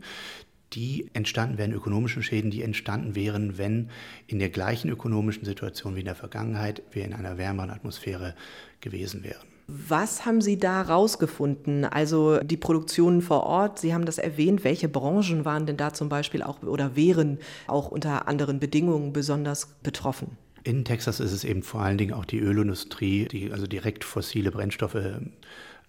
die 0.73 1.09
entstanden 1.13 1.57
wären, 1.57 1.73
ökonomische 1.73 2.21
Schäden, 2.21 2.51
die 2.51 2.61
entstanden 2.61 3.15
wären, 3.15 3.57
wenn 3.57 3.89
in 4.27 4.39
der 4.39 4.49
gleichen 4.49 4.89
ökonomischen 4.89 5.45
Situation 5.45 5.95
wie 5.95 6.01
in 6.01 6.05
der 6.05 6.15
Vergangenheit 6.15 6.83
wir 6.91 7.05
in 7.05 7.13
einer 7.13 7.37
wärmeren 7.37 7.71
Atmosphäre 7.71 8.35
gewesen 8.79 9.23
wären. 9.23 9.58
Was 9.71 10.25
haben 10.25 10.41
Sie 10.41 10.57
da 10.57 10.81
rausgefunden? 10.81 11.85
Also 11.85 12.39
die 12.39 12.57
Produktionen 12.57 13.21
vor 13.21 13.43
Ort, 13.43 13.77
Sie 13.77 13.93
haben 13.93 14.05
das 14.05 14.17
erwähnt. 14.17 14.63
Welche 14.63 14.89
Branchen 14.89 15.45
waren 15.45 15.67
denn 15.67 15.77
da 15.77 15.93
zum 15.93 16.09
Beispiel 16.09 16.41
auch 16.41 16.63
oder 16.63 16.95
wären 16.95 17.37
auch 17.67 17.91
unter 17.91 18.27
anderen 18.27 18.59
Bedingungen 18.59 19.13
besonders 19.13 19.75
betroffen? 19.83 20.37
In 20.63 20.85
Texas 20.85 21.19
ist 21.19 21.31
es 21.31 21.43
eben 21.43 21.61
vor 21.61 21.81
allen 21.81 21.99
Dingen 21.99 22.13
auch 22.13 22.25
die 22.25 22.39
Ölindustrie, 22.39 23.27
die 23.27 23.51
also 23.51 23.67
direkt 23.67 24.03
fossile 24.03 24.51
Brennstoffe 24.51 24.97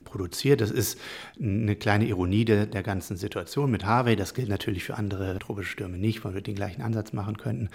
produziert. 0.04 0.60
Das 0.60 0.70
ist 0.70 0.98
eine 1.40 1.76
kleine 1.76 2.06
Ironie 2.06 2.44
der, 2.44 2.66
der, 2.66 2.82
ganzen 2.82 3.16
Situation 3.16 3.70
mit 3.70 3.84
Harvey. 3.84 4.16
Das 4.16 4.34
gilt 4.34 4.48
natürlich 4.48 4.84
für 4.84 4.96
andere 4.96 5.38
tropische 5.38 5.70
Stürme 5.70 5.98
nicht, 5.98 6.24
weil 6.24 6.34
wir 6.34 6.40
den 6.40 6.54
gleichen 6.54 6.82
Ansatz 6.82 7.12
machen 7.12 7.36
könnten. 7.36 7.68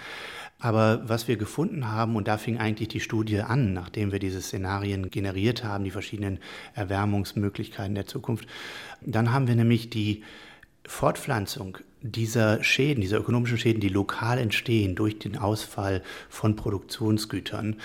Aber 0.58 1.08
was 1.08 1.28
wir 1.28 1.36
gefunden 1.36 1.90
haben, 1.90 2.16
und 2.16 2.28
da 2.28 2.38
fing 2.38 2.58
eigentlich 2.58 2.88
die 2.88 3.00
Studie 3.00 3.40
an, 3.40 3.72
nachdem 3.72 4.12
wir 4.12 4.18
diese 4.18 4.40
Szenarien 4.40 5.10
generiert 5.10 5.64
haben, 5.64 5.84
die 5.84 5.90
verschiedenen 5.90 6.38
Erwärmungsmöglichkeiten 6.74 7.94
der 7.94 8.06
Zukunft, 8.06 8.46
dann 9.00 9.32
haben 9.32 9.48
wir 9.48 9.54
nämlich 9.54 9.90
die 9.90 10.22
Fortpflanzung 10.86 11.78
dieser 12.06 12.62
Schäden, 12.62 13.00
dieser 13.00 13.18
ökonomischen 13.18 13.58
Schäden, 13.58 13.80
die 13.80 13.88
lokal 13.88 14.38
entstehen 14.38 14.94
durch 14.94 15.18
den 15.18 15.36
Ausfall 15.36 16.02
von 16.28 16.56
Produktionsgütern, 16.56 17.76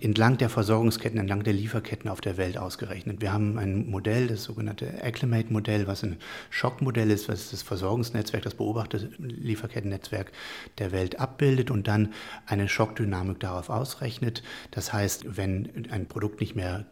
entlang 0.00 0.38
der 0.38 0.50
Versorgungsketten, 0.50 1.18
entlang 1.18 1.42
der 1.42 1.52
Lieferketten 1.52 2.10
auf 2.10 2.20
der 2.20 2.36
Welt 2.36 2.58
ausgerechnet. 2.58 3.20
Wir 3.20 3.32
haben 3.32 3.58
ein 3.58 3.88
Modell, 3.90 4.28
das 4.28 4.44
sogenannte 4.44 5.02
Acclimate-Modell, 5.02 5.86
was 5.86 6.02
ein 6.04 6.16
Schockmodell 6.50 7.10
ist, 7.10 7.28
was 7.28 7.50
das 7.50 7.62
Versorgungsnetzwerk, 7.62 8.42
das 8.42 8.54
beobachtete 8.54 9.10
Lieferkettennetzwerk 9.18 10.32
der 10.78 10.92
Welt 10.92 11.18
abbildet 11.18 11.70
und 11.70 11.88
dann 11.88 12.12
eine 12.46 12.68
Schockdynamik 12.68 13.40
darauf 13.40 13.70
ausrechnet. 13.70 14.42
Das 14.70 14.92
heißt, 14.92 15.36
wenn 15.36 15.88
ein 15.90 16.06
Produkt 16.06 16.40
nicht 16.40 16.54
mehr 16.54 16.86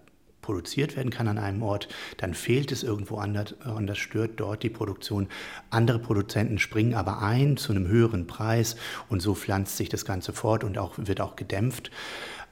produziert 0.49 0.97
werden 0.97 1.11
kann 1.11 1.29
an 1.29 1.37
einem 1.37 1.63
Ort, 1.63 1.89
dann 2.17 2.33
fehlt 2.33 2.73
es 2.73 2.83
irgendwo 2.83 3.19
anders, 3.19 3.53
und 3.77 3.87
das 3.87 3.99
stört 3.99 4.41
dort 4.41 4.63
die 4.63 4.71
Produktion. 4.71 5.29
Andere 5.69 5.99
Produzenten 5.99 6.59
springen 6.59 6.95
aber 6.95 7.21
ein 7.21 7.59
zu 7.59 7.71
einem 7.71 7.87
höheren 7.87 8.27
Preis 8.27 8.77
und 9.11 9.21
so 9.21 9.35
pflanzt 9.35 9.77
sich 9.77 9.91
das 9.91 10.07
Ganze 10.07 10.33
fort 10.33 10.65
und 10.65 10.79
auch, 10.79 10.95
wird 10.97 11.21
auch 11.21 11.37
gedämpft. 11.37 11.91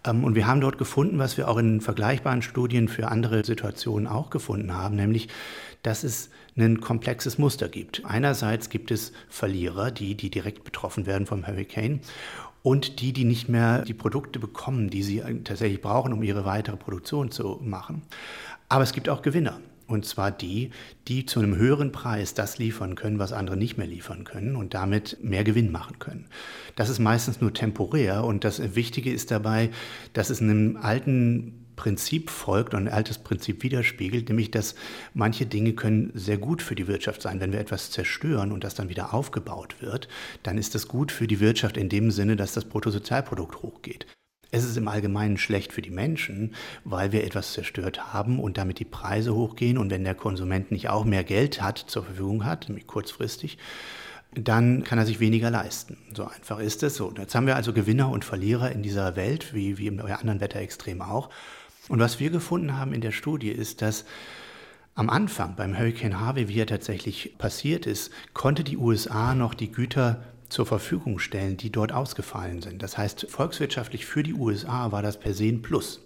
Ähm, 0.04 0.24
und 0.24 0.34
wir 0.34 0.46
haben 0.46 0.60
dort 0.60 0.76
gefunden, 0.76 1.18
was 1.18 1.38
wir 1.38 1.48
auch 1.48 1.56
in 1.56 1.80
vergleichbaren 1.80 2.42
Studien 2.42 2.88
für 2.88 3.08
andere 3.08 3.42
Situationen 3.46 4.06
auch 4.06 4.28
gefunden 4.28 4.74
haben, 4.74 4.96
nämlich, 4.96 5.28
dass 5.82 6.04
es 6.04 6.28
ein 6.58 6.82
komplexes 6.82 7.38
Muster 7.38 7.68
gibt. 7.68 8.04
Einerseits 8.04 8.68
gibt 8.68 8.90
es 8.90 9.12
Verlierer, 9.30 9.90
die, 9.90 10.16
die 10.16 10.28
direkt 10.28 10.64
betroffen 10.64 11.06
werden 11.06 11.26
vom 11.26 11.46
Hurricane 11.46 12.00
und 12.66 13.00
die, 13.00 13.12
die 13.12 13.22
nicht 13.22 13.48
mehr 13.48 13.82
die 13.82 13.94
Produkte 13.94 14.40
bekommen, 14.40 14.90
die 14.90 15.04
sie 15.04 15.22
tatsächlich 15.44 15.80
brauchen, 15.80 16.12
um 16.12 16.24
ihre 16.24 16.44
weitere 16.44 16.76
Produktion 16.76 17.30
zu 17.30 17.60
machen. 17.62 18.02
Aber 18.68 18.82
es 18.82 18.92
gibt 18.92 19.08
auch 19.08 19.22
Gewinner. 19.22 19.60
Und 19.86 20.04
zwar 20.04 20.32
die, 20.32 20.70
die 21.06 21.26
zu 21.26 21.38
einem 21.38 21.54
höheren 21.54 21.92
Preis 21.92 22.34
das 22.34 22.58
liefern 22.58 22.96
können, 22.96 23.20
was 23.20 23.32
andere 23.32 23.56
nicht 23.56 23.78
mehr 23.78 23.86
liefern 23.86 24.24
können 24.24 24.56
und 24.56 24.74
damit 24.74 25.16
mehr 25.22 25.44
Gewinn 25.44 25.70
machen 25.70 26.00
können. 26.00 26.26
Das 26.74 26.88
ist 26.88 26.98
meistens 26.98 27.40
nur 27.40 27.54
temporär 27.54 28.24
und 28.24 28.42
das 28.42 28.74
Wichtige 28.74 29.12
ist 29.12 29.30
dabei, 29.30 29.70
dass 30.12 30.30
es 30.30 30.42
einem 30.42 30.76
alten 30.76 31.65
Prinzip 31.76 32.30
folgt 32.30 32.74
und 32.74 32.88
ein 32.88 32.92
altes 32.92 33.18
Prinzip 33.18 33.62
widerspiegelt, 33.62 34.28
nämlich 34.28 34.50
dass 34.50 34.74
manche 35.14 35.46
Dinge 35.46 35.74
können 35.74 36.10
sehr 36.14 36.38
gut 36.38 36.62
für 36.62 36.74
die 36.74 36.88
Wirtschaft 36.88 37.22
sein. 37.22 37.40
Wenn 37.40 37.52
wir 37.52 37.60
etwas 37.60 37.90
zerstören 37.90 38.50
und 38.50 38.64
das 38.64 38.74
dann 38.74 38.88
wieder 38.88 39.14
aufgebaut 39.14 39.76
wird, 39.80 40.08
dann 40.42 40.58
ist 40.58 40.74
das 40.74 40.88
gut 40.88 41.12
für 41.12 41.26
die 41.26 41.40
Wirtschaft 41.40 41.76
in 41.76 41.88
dem 41.88 42.10
Sinne, 42.10 42.36
dass 42.36 42.52
das 42.52 42.64
Bruttosozialprodukt 42.64 43.62
hochgeht. 43.62 44.06
Es 44.50 44.64
ist 44.64 44.76
im 44.76 44.88
Allgemeinen 44.88 45.38
schlecht 45.38 45.72
für 45.72 45.82
die 45.82 45.90
Menschen, 45.90 46.54
weil 46.84 47.12
wir 47.12 47.24
etwas 47.24 47.52
zerstört 47.52 48.12
haben 48.12 48.38
und 48.38 48.58
damit 48.58 48.78
die 48.78 48.84
Preise 48.84 49.34
hochgehen. 49.34 49.76
Und 49.76 49.90
wenn 49.90 50.04
der 50.04 50.14
Konsument 50.14 50.70
nicht 50.70 50.88
auch 50.88 51.04
mehr 51.04 51.24
Geld 51.24 51.60
hat, 51.60 51.78
zur 51.78 52.04
Verfügung 52.04 52.44
hat, 52.44 52.68
nämlich 52.68 52.86
kurzfristig, 52.86 53.58
dann 54.32 54.84
kann 54.84 54.98
er 54.98 55.06
sich 55.06 55.18
weniger 55.20 55.50
leisten. 55.50 55.98
So 56.14 56.26
einfach 56.26 56.58
ist 56.58 56.82
es. 56.82 56.94
So, 56.94 57.12
jetzt 57.16 57.34
haben 57.34 57.46
wir 57.46 57.56
also 57.56 57.72
Gewinner 57.72 58.10
und 58.10 58.24
Verlierer 58.24 58.70
in 58.70 58.82
dieser 58.82 59.16
Welt, 59.16 59.54
wie, 59.54 59.78
wie 59.78 59.86
in 59.86 60.00
anderen 60.00 60.40
Wetterextremen 60.40 61.02
auch. 61.02 61.30
Und 61.88 62.00
was 62.00 62.20
wir 62.20 62.30
gefunden 62.30 62.76
haben 62.76 62.92
in 62.92 63.00
der 63.00 63.12
Studie 63.12 63.50
ist, 63.50 63.82
dass 63.82 64.04
am 64.94 65.10
Anfang 65.10 65.56
beim 65.56 65.78
Hurricane 65.78 66.20
Harvey, 66.20 66.48
wie 66.48 66.58
er 66.58 66.66
tatsächlich 66.66 67.36
passiert 67.38 67.86
ist, 67.86 68.10
konnte 68.32 68.64
die 68.64 68.78
USA 68.78 69.34
noch 69.34 69.54
die 69.54 69.70
Güter 69.70 70.24
zur 70.48 70.66
Verfügung 70.66 71.18
stellen, 71.18 71.56
die 71.56 71.70
dort 71.70 71.92
ausgefallen 71.92 72.62
sind. 72.62 72.82
Das 72.82 72.96
heißt, 72.96 73.26
volkswirtschaftlich 73.28 74.06
für 74.06 74.22
die 74.22 74.34
USA 74.34 74.92
war 74.92 75.02
das 75.02 75.18
per 75.18 75.34
se 75.34 75.44
ein 75.44 75.62
Plus. 75.62 76.00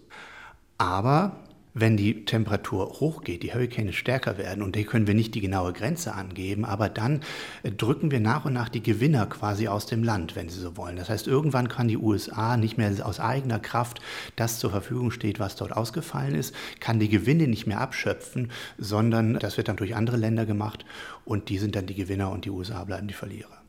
Aber 0.79 1.37
wenn 1.75 1.97
die 1.97 2.25
Temperatur 2.25 3.01
hochgeht, 3.01 3.43
die 3.43 3.53
Hurrikane 3.53 3.93
stärker 3.93 4.39
werden, 4.39 4.63
und 4.63 4.77
hier 4.77 4.87
können 4.87 5.07
wir 5.07 5.15
nicht 5.15 5.35
die 5.35 5.41
genaue 5.41 5.73
Grenze 5.73 6.15
angeben, 6.15 6.65
aber 6.65 6.89
dann 6.89 7.21
äh, 7.63 7.71
drücken 7.71 8.11
wir 8.11 8.21
nach 8.21 8.45
und 8.45 8.53
nach 8.53 8.69
die 8.69 8.83
Gewinner 8.83 9.27
quasi 9.27 9.69
aus 9.69 9.87
dem 9.87 10.03
Land, 10.03 10.37
wenn 10.37 10.49
Sie 10.49 10.61
so 10.61 10.77
wollen. 10.77 10.97
Das 10.97 11.09
heißt, 11.09 11.27
irgendwann 11.27 11.69
kann 11.69 11.89
die 11.89 11.99
USA 11.99 12.57
nicht 12.57 12.79
mehr 12.79 12.91
aus 13.05 13.21
eigener 13.21 13.59
Kraft 13.59 14.01
das 14.37 14.59
zur 14.59 14.71
Verfügung 14.71 15.11
steht, 15.11 15.39
was 15.39 15.57
dort 15.57 15.73
ausgefallen 15.73 16.35
ist, 16.35 16.55
kann 16.81 16.99
die 16.99 17.09
Gewinne 17.09 17.47
nicht 17.47 17.67
mehr 17.67 17.81
abschöpfen, 17.81 18.51
sondern 18.79 19.35
das 19.35 19.57
wird 19.57 19.69
dann 19.69 19.77
durch 19.77 19.95
andere 19.95 20.17
Länder 20.17 20.47
gemacht 20.47 20.85
und 21.25 21.49
die 21.49 21.59
sind 21.59 21.77
dann 21.77 21.87
die 21.87 21.95
Gewinner 21.95 22.31
und 22.31 22.45
die 22.45 22.51
USA 22.51 22.85
bleiben 22.85 23.09
die 23.09 23.15
Verlierer. 23.15 23.60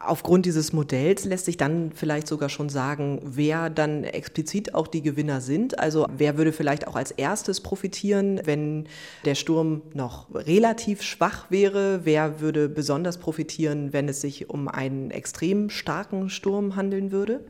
Aufgrund 0.00 0.46
dieses 0.46 0.72
Modells 0.72 1.24
lässt 1.24 1.46
sich 1.46 1.56
dann 1.56 1.90
vielleicht 1.92 2.28
sogar 2.28 2.48
schon 2.48 2.68
sagen, 2.68 3.20
wer 3.24 3.68
dann 3.68 4.04
explizit 4.04 4.74
auch 4.74 4.86
die 4.86 5.02
Gewinner 5.02 5.40
sind. 5.40 5.78
Also 5.78 6.06
wer 6.16 6.38
würde 6.38 6.52
vielleicht 6.52 6.86
auch 6.86 6.94
als 6.94 7.10
erstes 7.10 7.60
profitieren, 7.60 8.40
wenn 8.44 8.86
der 9.24 9.34
Sturm 9.34 9.82
noch 9.94 10.32
relativ 10.32 11.02
schwach 11.02 11.50
wäre? 11.50 12.00
Wer 12.04 12.40
würde 12.40 12.68
besonders 12.68 13.18
profitieren, 13.18 13.92
wenn 13.92 14.08
es 14.08 14.20
sich 14.20 14.48
um 14.48 14.68
einen 14.68 15.10
extrem 15.10 15.68
starken 15.68 16.30
Sturm 16.30 16.76
handeln 16.76 17.10
würde? 17.10 17.40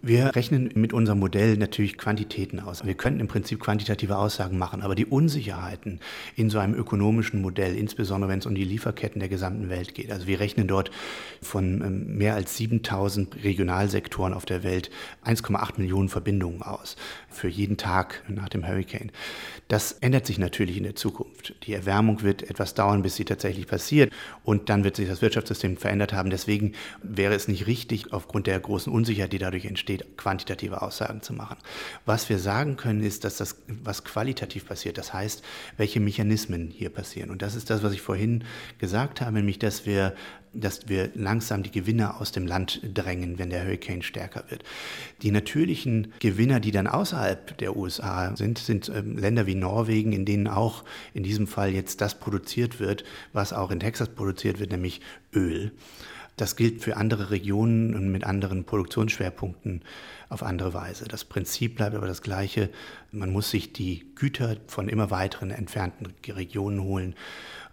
Wir 0.00 0.36
rechnen 0.36 0.70
mit 0.74 0.92
unserem 0.92 1.18
Modell 1.18 1.56
natürlich 1.56 1.98
Quantitäten 1.98 2.60
aus. 2.60 2.86
Wir 2.86 2.94
könnten 2.94 3.18
im 3.18 3.26
Prinzip 3.26 3.58
quantitative 3.58 4.16
Aussagen 4.16 4.56
machen, 4.56 4.82
aber 4.82 4.94
die 4.94 5.06
Unsicherheiten 5.06 5.98
in 6.36 6.50
so 6.50 6.60
einem 6.60 6.74
ökonomischen 6.74 7.42
Modell, 7.42 7.76
insbesondere 7.76 8.30
wenn 8.30 8.38
es 8.38 8.46
um 8.46 8.54
die 8.54 8.62
Lieferketten 8.62 9.18
der 9.18 9.28
gesamten 9.28 9.70
Welt 9.70 9.94
geht, 9.94 10.12
also 10.12 10.28
wir 10.28 10.38
rechnen 10.38 10.68
dort 10.68 10.92
von 11.42 11.82
ähm, 11.82 12.16
mehr 12.16 12.34
als 12.34 12.56
7000 12.56 13.42
Regionalsektoren 13.42 14.34
auf 14.34 14.44
der 14.44 14.62
Welt 14.62 14.90
1,8 15.24 15.78
Millionen 15.78 16.08
Verbindungen 16.08 16.62
aus 16.62 16.96
für 17.28 17.48
jeden 17.48 17.76
Tag 17.76 18.22
nach 18.28 18.48
dem 18.48 18.66
Hurricane. 18.66 19.10
Das 19.66 19.92
ändert 19.92 20.26
sich 20.26 20.38
natürlich 20.38 20.76
in 20.76 20.84
der 20.84 20.94
Zukunft. 20.94 21.54
Die 21.66 21.74
Erwärmung 21.74 22.22
wird 22.22 22.48
etwas 22.48 22.74
dauern, 22.74 23.02
bis 23.02 23.16
sie 23.16 23.24
tatsächlich 23.24 23.66
passiert 23.66 24.12
und 24.44 24.68
dann 24.68 24.84
wird 24.84 24.96
sich 24.96 25.08
das 25.08 25.22
Wirtschaftssystem 25.22 25.76
verändert 25.76 26.12
haben. 26.12 26.30
Deswegen 26.30 26.72
wäre 27.02 27.34
es 27.34 27.48
nicht 27.48 27.66
richtig, 27.66 28.12
aufgrund 28.12 28.46
der 28.46 28.60
großen 28.60 28.92
Unsicherheit, 28.92 29.32
die 29.32 29.38
dadurch 29.38 29.66
entsteht, 29.66 29.87
steht, 29.88 30.18
quantitative 30.18 30.82
Aussagen 30.82 31.22
zu 31.22 31.32
machen. 31.32 31.56
Was 32.04 32.28
wir 32.28 32.38
sagen 32.38 32.76
können, 32.76 33.02
ist, 33.02 33.24
dass 33.24 33.38
das, 33.38 33.56
was 33.68 34.04
qualitativ 34.04 34.66
passiert, 34.66 34.98
das 34.98 35.14
heißt, 35.14 35.42
welche 35.78 35.98
Mechanismen 35.98 36.68
hier 36.68 36.90
passieren. 36.90 37.30
Und 37.30 37.40
das 37.40 37.54
ist 37.54 37.70
das, 37.70 37.82
was 37.82 37.94
ich 37.94 38.02
vorhin 38.02 38.44
gesagt 38.76 39.22
habe, 39.22 39.32
nämlich, 39.32 39.58
dass 39.58 39.86
wir 39.86 40.14
dass 40.54 40.88
wir 40.88 41.10
langsam 41.14 41.62
die 41.62 41.70
Gewinner 41.70 42.22
aus 42.22 42.32
dem 42.32 42.46
Land 42.46 42.80
drängen, 42.82 43.38
wenn 43.38 43.50
der 43.50 43.64
Hurricane 43.64 44.00
stärker 44.00 44.44
wird. 44.48 44.64
Die 45.20 45.30
natürlichen 45.30 46.14
Gewinner, 46.20 46.58
die 46.58 46.72
dann 46.72 46.86
außerhalb 46.86 47.58
der 47.58 47.76
USA 47.76 48.34
sind, 48.34 48.58
sind 48.58 48.88
ähm, 48.88 49.18
Länder 49.18 49.46
wie 49.46 49.54
Norwegen, 49.54 50.12
in 50.12 50.24
denen 50.24 50.48
auch 50.48 50.84
in 51.12 51.22
diesem 51.22 51.46
Fall 51.46 51.74
jetzt 51.74 52.00
das 52.00 52.18
produziert 52.18 52.80
wird, 52.80 53.04
was 53.34 53.52
auch 53.52 53.70
in 53.70 53.78
Texas 53.78 54.08
produziert 54.08 54.58
wird, 54.58 54.72
nämlich 54.72 55.02
Öl. 55.34 55.72
Das 56.38 56.56
gilt 56.56 56.82
für 56.82 56.96
andere 56.96 57.30
Regionen 57.30 57.94
und 57.94 58.10
mit 58.10 58.24
anderen 58.24 58.64
Produktionsschwerpunkten 58.64 59.82
auf 60.28 60.42
andere 60.42 60.72
Weise. 60.72 61.04
Das 61.06 61.24
Prinzip 61.24 61.76
bleibt 61.76 61.94
aber 61.94 62.06
das 62.06 62.22
gleiche. 62.22 62.70
Man 63.12 63.30
muss 63.30 63.50
sich 63.50 63.72
die 63.72 64.06
Güter 64.14 64.56
von 64.68 64.88
immer 64.88 65.10
weiteren 65.10 65.50
entfernten 65.50 66.14
Regionen 66.26 66.82
holen 66.82 67.14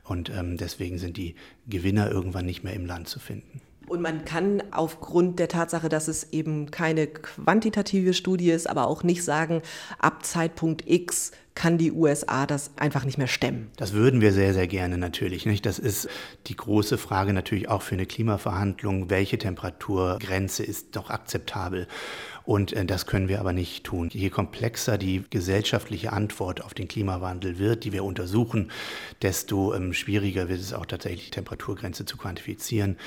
und 0.03 0.29
ähm, 0.29 0.57
deswegen 0.57 0.97
sind 0.97 1.17
die 1.17 1.35
Gewinner 1.67 2.11
irgendwann 2.11 2.45
nicht 2.45 2.63
mehr 2.63 2.73
im 2.73 2.85
Land 2.85 3.07
zu 3.07 3.19
finden. 3.19 3.61
Und 3.87 4.01
man 4.01 4.25
kann 4.25 4.63
aufgrund 4.71 5.37
der 5.37 5.47
Tatsache, 5.47 5.89
dass 5.89 6.07
es 6.07 6.31
eben 6.31 6.71
keine 6.71 7.05
quantitative 7.05 8.15
Studie 8.15 8.49
ist, 8.49 8.67
aber 8.67 8.87
auch 8.87 9.03
nicht 9.03 9.23
sagen, 9.23 9.61
ab 9.99 10.25
Zeitpunkt 10.25 10.89
X 10.89 11.31
kann 11.55 11.77
die 11.77 11.93
USA 11.93 12.45
das 12.45 12.71
einfach 12.75 13.05
nicht 13.05 13.17
mehr 13.17 13.27
stemmen. 13.27 13.71
Das 13.77 13.93
würden 13.93 14.19
wir 14.19 14.33
sehr, 14.33 14.53
sehr 14.53 14.67
gerne 14.67 14.97
natürlich. 14.97 15.45
Nicht? 15.45 15.65
Das 15.65 15.79
ist 15.79 16.09
die 16.47 16.55
große 16.55 16.97
Frage 16.97 17.31
natürlich 17.31 17.69
auch 17.69 17.81
für 17.81 17.95
eine 17.95 18.05
Klimaverhandlung. 18.05 19.09
Welche 19.09 19.37
Temperaturgrenze 19.37 20.63
ist 20.63 20.97
doch 20.97 21.09
akzeptabel? 21.09 21.87
Und 22.43 22.73
äh, 22.73 22.85
das 22.85 23.05
können 23.05 23.29
wir 23.29 23.39
aber 23.39 23.53
nicht 23.53 23.85
tun. 23.85 24.09
Je 24.11 24.29
komplexer 24.29 24.97
die 24.97 25.23
gesellschaftliche 25.29 26.11
Antwort 26.11 26.63
auf 26.63 26.73
den 26.73 26.89
Klimawandel 26.89 27.57
wird, 27.57 27.85
die 27.85 27.93
wir 27.93 28.03
untersuchen, 28.03 28.71
desto 29.21 29.73
ähm, 29.73 29.93
schwieriger 29.93 30.49
wird 30.49 30.59
es 30.59 30.73
auch 30.73 30.85
tatsächlich, 30.85 31.25
die 31.25 31.31
Temperaturgrenze 31.31 32.05
zu 32.05 32.17
quantifizieren. 32.17 32.97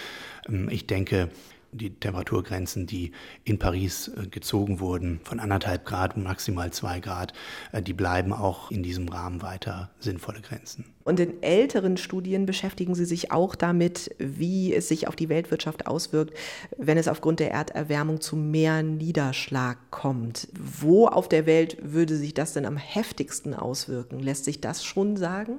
Ähm, 0.48 0.68
ich 0.70 0.86
denke, 0.86 1.28
die 1.72 1.94
Temperaturgrenzen, 1.94 2.86
die 2.86 3.12
in 3.44 3.58
Paris 3.58 4.08
äh, 4.08 4.26
gezogen 4.26 4.80
wurden, 4.80 5.20
von 5.24 5.40
anderthalb 5.40 5.84
Grad 5.84 6.16
und 6.16 6.24
maximal 6.24 6.72
zwei 6.72 7.00
Grad, 7.00 7.32
äh, 7.72 7.82
die 7.82 7.92
bleiben 7.92 8.32
auch 8.32 8.70
in 8.70 8.82
diesem 8.82 9.08
Rahmen 9.08 9.42
weiter 9.42 9.90
sinnvolle 9.98 10.40
Grenzen. 10.40 10.84
Und 11.04 11.20
in 11.20 11.42
älteren 11.42 11.96
Studien 11.96 12.46
beschäftigen 12.46 12.94
Sie 12.94 13.04
sich 13.04 13.32
auch 13.32 13.54
damit, 13.54 14.14
wie 14.18 14.74
es 14.74 14.88
sich 14.88 15.08
auf 15.08 15.16
die 15.16 15.28
Weltwirtschaft 15.28 15.86
auswirkt, 15.86 16.36
wenn 16.76 16.98
es 16.98 17.08
aufgrund 17.08 17.40
der 17.40 17.50
Erderwärmung 17.50 18.20
zu 18.20 18.36
mehr 18.36 18.82
Niederschlag 18.82 19.78
kommt. 19.90 20.48
Wo 20.58 21.06
auf 21.06 21.28
der 21.28 21.46
Welt 21.46 21.78
würde 21.80 22.16
sich 22.16 22.34
das 22.34 22.52
denn 22.52 22.66
am 22.66 22.76
heftigsten 22.76 23.54
auswirken? 23.54 24.20
Lässt 24.20 24.44
sich 24.44 24.60
das 24.60 24.84
schon 24.84 25.16
sagen? 25.16 25.58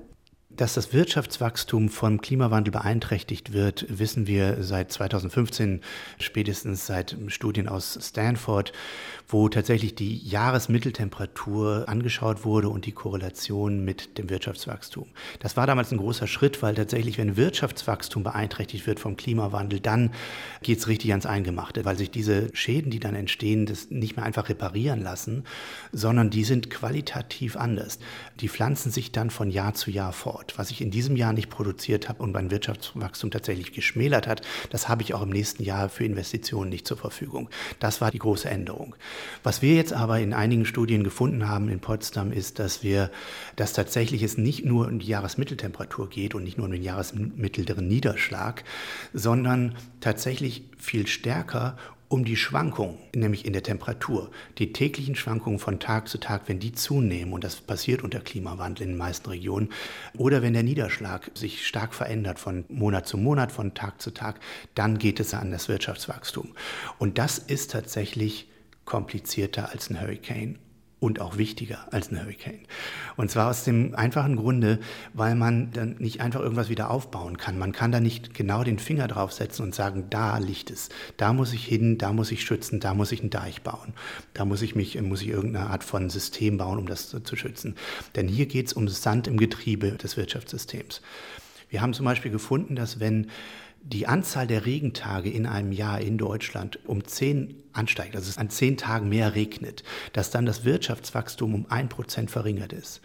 Dass 0.60 0.74
das 0.74 0.92
Wirtschaftswachstum 0.92 1.88
vom 1.88 2.20
Klimawandel 2.20 2.74
beeinträchtigt 2.74 3.54
wird, 3.54 3.86
wissen 3.88 4.28
wir 4.28 4.62
seit 4.62 4.92
2015, 4.92 5.80
spätestens 6.20 6.86
seit 6.86 7.16
Studien 7.28 7.70
aus 7.70 7.98
Stanford, 8.02 8.74
wo 9.30 9.48
tatsächlich 9.48 9.96
die 9.96 10.18
Jahresmitteltemperatur 10.18 11.86
angeschaut 11.88 12.44
wurde 12.44 12.68
und 12.68 12.86
die 12.86 12.92
Korrelation 12.92 13.86
mit 13.86 14.18
dem 14.18 14.30
Wirtschaftswachstum. 14.30 15.06
Das 15.40 15.56
war 15.56 15.66
damals 15.66 15.94
ein 15.94 15.98
großer 15.98 16.28
Schritt, 16.28 16.62
weil 16.62 16.76
tatsächlich, 16.76 17.18
wenn 17.18 17.38
Wirtschaftswachstum 17.38 18.24
beeinträchtigt 18.24 18.86
wird 18.86 19.00
vom 19.00 19.16
Klimawandel, 19.16 19.80
dann 19.80 20.12
geht 20.62 20.80
es 20.80 20.90
richtig 20.90 21.12
ans 21.12 21.26
Eingemachte, 21.26 21.86
weil 21.86 21.98
sich 21.98 22.12
diese 22.12 22.54
Schäden, 22.54 22.92
die 22.92 23.00
dann 23.00 23.16
entstehen, 23.16 23.66
das 23.66 23.92
nicht 23.92 24.18
mehr 24.18 24.26
einfach 24.26 24.50
reparieren 24.50 25.02
lassen, 25.02 25.46
sondern 25.94 26.32
die 26.32 26.44
sind 26.44 26.70
qualitativ 26.70 27.56
anders. 27.56 28.00
Die 28.42 28.50
pflanzen 28.50 28.92
sich 28.92 29.14
dann 29.14 29.30
von 29.30 29.52
Jahr 29.52 29.74
zu 29.74 29.90
Jahr 29.90 30.12
fort. 30.12 30.49
Was 30.58 30.72
ich 30.72 30.82
in 30.82 30.92
diesem 30.92 31.16
Jahr 31.16 31.34
nicht 31.34 31.50
produziert 31.50 32.10
habe 32.10 32.24
und 32.24 32.32
mein 32.32 32.52
Wirtschaftswachstum 32.52 33.32
tatsächlich 33.32 33.74
geschmälert 33.74 34.28
hat, 34.28 34.42
das 34.70 34.90
habe 34.90 35.02
ich 35.04 35.14
auch 35.14 35.22
im 35.22 35.30
nächsten 35.30 35.64
Jahr 35.64 35.90
für 35.90 36.06
Investitionen 36.06 36.70
nicht 36.70 36.88
zur 36.88 36.98
Verfügung. 36.98 37.50
Das 37.80 38.02
war 38.02 38.12
die 38.12 38.20
große 38.20 38.50
Änderung. 38.50 38.96
Was 39.44 39.62
wir 39.62 39.76
jetzt 39.76 39.94
aber 39.94 40.20
in 40.20 40.34
einigen 40.34 40.66
Studien 40.66 41.04
gefunden 41.04 41.48
haben 41.48 41.70
in 41.70 41.80
Potsdam 41.80 42.32
ist, 42.32 42.60
dass 42.60 42.84
wir, 42.84 43.12
dass 43.56 43.74
tatsächlich 43.74 44.24
es 44.24 44.38
nicht 44.38 44.66
nur 44.66 44.88
um 44.88 45.00
die 45.00 45.08
Jahresmitteltemperatur 45.08 46.10
geht 46.10 46.36
und 46.36 46.44
nicht 46.44 46.58
nur 46.58 46.66
um 46.66 46.72
den 46.72 46.84
jahresmittleren 46.84 47.88
Niederschlag, 47.88 48.64
sondern 49.14 49.76
tatsächlich 50.00 50.64
viel 50.78 51.08
stärker 51.08 51.78
um 52.10 52.26
die 52.26 52.36
Schwankung, 52.36 52.98
nämlich 53.16 53.46
in 53.46 53.54
der 53.54 53.62
Temperatur, 53.62 54.32
die 54.58 54.74
täglichen 54.74 55.16
Schwankungen 55.16 55.60
von 55.60 55.80
Tag 55.80 56.08
zu 56.08 56.20
Tag, 56.20 56.44
wenn 56.48 56.60
die 56.60 56.72
zunehmen, 56.72 57.34
und 57.34 57.44
das 57.44 57.62
passiert 57.62 58.04
unter 58.04 58.20
Klimawandel 58.20 58.84
in 58.84 58.90
den 58.94 58.98
meisten 58.98 59.30
Regionen, 59.30 59.70
oder 60.18 60.42
wenn 60.42 60.54
der 60.54 60.64
Niederschlag 60.64 61.30
sich 61.36 61.68
stark 61.68 61.94
verändert 61.94 62.40
von 62.40 62.66
Monat 62.68 63.08
zu 63.08 63.18
Monat, 63.18 63.52
von 63.52 63.76
Tag 63.76 64.02
zu 64.02 64.12
Tag, 64.12 64.40
dann 64.74 64.98
geht 64.98 65.20
es 65.20 65.36
an 65.36 65.52
das 65.52 65.70
Wirtschaftswachstum. 65.70 66.50
Und 66.98 67.20
das 67.20 67.38
ist 67.38 67.72
tatsächlich 67.72 68.50
komplizierter 68.86 69.70
als 69.70 69.92
ein 69.92 70.02
Hurricane 70.02 70.58
und 71.00 71.22
auch 71.22 71.38
wichtiger 71.38 71.88
als 71.92 72.12
ein 72.12 72.20
Hurricane. 72.20 72.60
Und 73.16 73.32
zwar 73.32 73.50
aus 73.50 73.64
dem 73.64 73.96
einfachen 73.96 74.36
Grunde, 74.36 74.80
weil 75.14 75.36
man 75.36 75.72
dann 75.72 75.96
nicht 76.00 76.22
einfach 76.22 76.42
irgendwas 76.42 76.70
wieder 76.70 76.92
aufbauen 76.92 77.38
kann. 77.38 77.58
Man 77.58 77.72
kann 77.72 77.92
da 77.92 78.00
nicht 78.00 78.34
genau 78.34 78.64
den 78.64 78.80
Finger 78.80 79.08
draufsetzen 79.08 79.66
und 79.66 79.74
sagen, 79.74 80.06
da 80.10 80.38
liegt 80.38 80.72
es, 80.72 80.90
da 81.18 81.34
muss 81.34 81.54
ich 81.54 81.66
hin, 81.66 81.98
da 81.98 82.12
muss 82.12 82.32
ich 82.32 82.44
schützen, 82.44 82.80
da 82.80 82.94
muss 82.94 83.12
ich 83.12 83.22
einen 83.22 83.30
Deich 83.30 83.62
bauen, 83.62 83.94
da 84.34 84.46
muss 84.46 84.62
ich 84.62 84.76
mich, 84.76 85.00
muss 85.02 85.22
ich 85.22 85.30
irgendeine 85.30 85.70
Art 85.70 85.84
von 85.84 86.10
System 86.10 86.58
bauen, 86.58 86.80
um 86.80 86.86
das 86.86 87.10
zu 87.10 87.36
schützen. 87.36 87.76
Denn 88.16 88.28
hier 88.28 88.46
geht 88.46 88.68
es 88.68 88.74
um 88.74 88.88
Sand 88.88 89.28
im 89.28 89.38
Getriebe 89.38 89.92
des 89.92 90.18
Wirtschaftssystems. 90.18 91.02
Wir 91.70 91.82
haben 91.82 91.94
zum 91.94 92.06
Beispiel 92.06 92.32
gefunden, 92.32 92.76
dass 92.76 93.00
wenn 93.00 93.28
die 93.82 94.08
Anzahl 94.08 94.48
der 94.48 94.66
Regentage 94.66 95.30
in 95.30 95.46
einem 95.46 95.72
Jahr 95.72 96.00
in 96.02 96.18
Deutschland 96.18 96.80
um 96.88 97.06
zehn 97.06 97.56
ansteigt, 97.74 98.16
also 98.16 98.30
es 98.30 98.38
an 98.38 98.50
zehn 98.50 98.78
Tagen 98.78 99.10
mehr 99.10 99.36
regnet, 99.36 99.84
dass 100.14 100.32
dann 100.32 100.46
das 100.46 100.66
Wirtschaftswachstum 100.66 101.54
um 101.54 101.66
ein 101.70 101.90
Prozent 101.90 102.32
verringert 102.32 102.74
ist. 102.74 103.02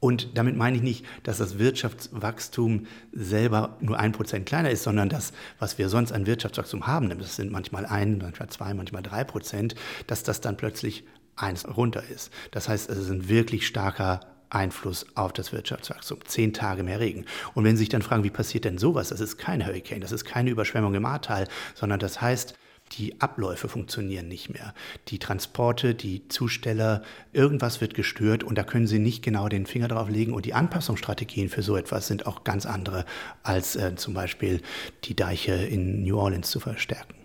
Und 0.00 0.36
damit 0.36 0.54
meine 0.54 0.76
ich 0.76 0.82
nicht, 0.82 1.06
dass 1.22 1.38
das 1.38 1.58
Wirtschaftswachstum 1.58 2.86
selber 3.12 3.78
nur 3.80 3.98
ein 3.98 4.12
Prozent 4.12 4.44
kleiner 4.44 4.70
ist, 4.70 4.82
sondern 4.82 5.08
das, 5.08 5.32
was 5.58 5.78
wir 5.78 5.88
sonst 5.88 6.12
an 6.12 6.26
Wirtschaftswachstum 6.26 6.86
haben, 6.86 7.08
das 7.18 7.36
sind 7.36 7.50
manchmal 7.50 7.86
ein, 7.86 8.18
manchmal 8.18 8.50
zwei, 8.50 8.74
manchmal 8.74 9.02
drei 9.02 9.24
Prozent, 9.24 9.74
dass 10.06 10.22
das 10.22 10.42
dann 10.42 10.58
plötzlich 10.58 11.04
eins 11.36 11.66
runter 11.66 12.02
ist. 12.04 12.30
Das 12.50 12.68
heißt, 12.68 12.90
es 12.90 12.98
ist 12.98 13.10
ein 13.10 13.28
wirklich 13.30 13.66
starker 13.66 14.20
Einfluss 14.54 15.06
auf 15.14 15.32
das 15.32 15.52
Wirtschaftswachstum. 15.52 16.18
Zehn 16.26 16.52
Tage 16.52 16.82
mehr 16.82 17.00
Regen. 17.00 17.24
Und 17.54 17.64
wenn 17.64 17.76
Sie 17.76 17.80
sich 17.80 17.88
dann 17.88 18.02
fragen, 18.02 18.24
wie 18.24 18.30
passiert 18.30 18.64
denn 18.64 18.78
sowas? 18.78 19.08
Das 19.08 19.20
ist 19.20 19.36
kein 19.36 19.64
Hurricane, 19.64 20.00
das 20.00 20.12
ist 20.12 20.24
keine 20.24 20.50
Überschwemmung 20.50 20.94
im 20.94 21.06
Ahrtal, 21.06 21.48
sondern 21.74 21.98
das 21.98 22.20
heißt, 22.20 22.54
die 22.92 23.20
Abläufe 23.20 23.68
funktionieren 23.68 24.28
nicht 24.28 24.50
mehr. 24.50 24.74
Die 25.08 25.18
Transporte, 25.18 25.94
die 25.94 26.28
Zusteller, 26.28 27.02
irgendwas 27.32 27.80
wird 27.80 27.94
gestört 27.94 28.44
und 28.44 28.56
da 28.56 28.62
können 28.62 28.86
Sie 28.86 28.98
nicht 28.98 29.22
genau 29.22 29.48
den 29.48 29.66
Finger 29.66 29.88
drauf 29.88 30.08
legen. 30.08 30.32
Und 30.32 30.44
die 30.44 30.54
Anpassungsstrategien 30.54 31.48
für 31.48 31.62
so 31.62 31.76
etwas 31.76 32.06
sind 32.06 32.26
auch 32.26 32.44
ganz 32.44 32.66
andere, 32.66 33.04
als 33.42 33.74
äh, 33.76 33.96
zum 33.96 34.14
Beispiel 34.14 34.60
die 35.04 35.16
Deiche 35.16 35.54
in 35.54 36.04
New 36.04 36.18
Orleans 36.18 36.50
zu 36.50 36.60
verstärken. 36.60 37.23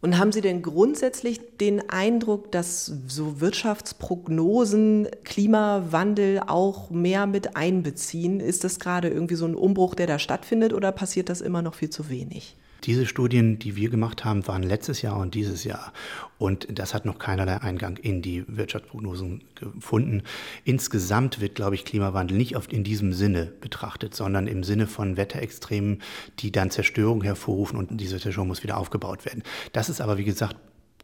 Und 0.00 0.16
haben 0.16 0.30
Sie 0.30 0.40
denn 0.40 0.62
grundsätzlich 0.62 1.40
den 1.56 1.90
Eindruck, 1.90 2.52
dass 2.52 2.92
so 3.08 3.40
Wirtschaftsprognosen 3.40 5.08
Klimawandel 5.24 6.40
auch 6.46 6.90
mehr 6.90 7.26
mit 7.26 7.56
einbeziehen? 7.56 8.38
Ist 8.38 8.62
das 8.62 8.78
gerade 8.78 9.08
irgendwie 9.08 9.34
so 9.34 9.46
ein 9.46 9.56
Umbruch, 9.56 9.96
der 9.96 10.06
da 10.06 10.20
stattfindet 10.20 10.72
oder 10.72 10.92
passiert 10.92 11.28
das 11.28 11.40
immer 11.40 11.62
noch 11.62 11.74
viel 11.74 11.90
zu 11.90 12.08
wenig? 12.10 12.56
Diese 12.84 13.06
Studien, 13.06 13.58
die 13.58 13.76
wir 13.76 13.90
gemacht 13.90 14.24
haben, 14.24 14.46
waren 14.46 14.62
letztes 14.62 15.02
Jahr 15.02 15.18
und 15.18 15.34
dieses 15.34 15.64
Jahr. 15.64 15.92
Und 16.38 16.66
das 16.78 16.94
hat 16.94 17.04
noch 17.04 17.18
keinerlei 17.18 17.60
Eingang 17.60 17.96
in 17.96 18.22
die 18.22 18.44
Wirtschaftsprognosen 18.46 19.42
gefunden. 19.54 20.22
Insgesamt 20.64 21.40
wird, 21.40 21.56
glaube 21.56 21.74
ich, 21.74 21.84
Klimawandel 21.84 22.36
nicht 22.36 22.56
oft 22.56 22.72
in 22.72 22.84
diesem 22.84 23.12
Sinne 23.12 23.52
betrachtet, 23.60 24.14
sondern 24.14 24.46
im 24.46 24.62
Sinne 24.62 24.86
von 24.86 25.16
Wetterextremen, 25.16 26.02
die 26.38 26.52
dann 26.52 26.70
Zerstörung 26.70 27.22
hervorrufen 27.22 27.78
und 27.78 28.00
diese 28.00 28.20
Zerstörung 28.20 28.48
muss 28.48 28.62
wieder 28.62 28.76
aufgebaut 28.76 29.24
werden. 29.24 29.42
Das 29.72 29.88
ist 29.88 30.00
aber, 30.00 30.18
wie 30.18 30.24
gesagt, 30.24 30.56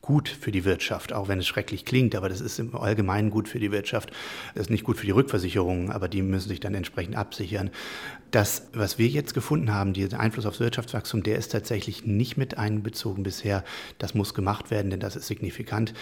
gut 0.04 0.28
für 0.28 0.52
die 0.52 0.66
Wirtschaft, 0.66 1.14
auch 1.14 1.28
wenn 1.28 1.38
es 1.38 1.47
schrecklich 1.47 1.87
klingt, 1.87 2.14
aber 2.14 2.28
das 2.28 2.43
ist 2.43 2.59
im 2.59 2.76
Allgemeinen 2.76 3.31
gut 3.31 3.49
für 3.49 3.59
die 3.59 3.73
Wirtschaft. 3.73 4.12
Das 4.54 4.64
ist 4.64 4.71
nicht 4.71 4.85
gut 4.85 4.99
für 4.99 5.07
die 5.07 5.12
Rückversicherungen, 5.12 5.90
aber 5.90 6.09
die 6.09 6.21
müssen 6.21 6.50
sich 6.50 6.61
dann 6.61 6.75
entsprechend 6.75 7.16
absichern. 7.16 7.71
Das, 8.34 8.66
was 8.72 8.98
wir 8.98 9.06
jetzt 9.06 9.32
gefunden 9.32 9.72
haben, 9.72 9.92
dieser 9.92 10.18
Einfluss 10.18 10.44
aufs 10.44 10.58
Wirtschaftswachstum, 10.58 11.22
der 11.22 11.38
ist 11.38 11.52
tatsächlich 11.52 12.04
nicht 12.04 12.36
mit 12.36 12.58
einbezogen 12.58 13.22
bisher. 13.22 13.62
Das 13.98 14.14
muss 14.14 14.34
gemacht 14.34 14.72
werden, 14.72 14.90
denn 14.90 14.98
das 14.98 15.14
ist 15.14 15.28
signifikant. 15.28 15.94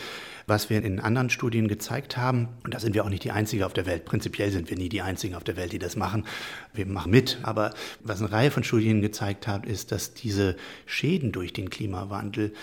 Was 0.46 0.71
wir 0.71 0.82
in 0.82 0.99
anderen 0.99 1.28
Studien 1.28 1.68
gezeigt 1.68 2.16
haben, 2.16 2.49
und 2.64 2.73
da 2.73 2.80
sind 2.80 2.95
wir 2.95 3.04
auch 3.04 3.10
nicht 3.10 3.25
die 3.25 3.32
Einzigen 3.32 3.64
auf 3.64 3.75
der 3.75 3.84
Welt, 3.84 4.06
prinzipiell 4.06 4.50
sind 4.50 4.71
wir 4.71 4.78
nie 4.78 4.88
die 4.88 5.02
Einzigen 5.02 5.34
auf 5.34 5.45
der 5.45 5.58
Welt, 5.58 5.73
die 5.73 5.78
das 5.78 5.95
machen, 5.95 6.25
wir 6.73 6.86
machen 6.86 7.10
mit, 7.10 7.38
aber 7.42 7.75
was 8.00 8.21
eine 8.21 8.32
Reihe 8.32 8.50
von 8.50 8.64
Studien 8.64 9.02
gezeigt 9.02 9.47
hat, 9.47 9.66
ist, 9.66 9.92
dass 9.92 10.14
diese 10.14 10.56
Schäden 10.86 11.32
durch 11.32 11.52
den 11.52 11.68
Klimawandel 11.68 12.54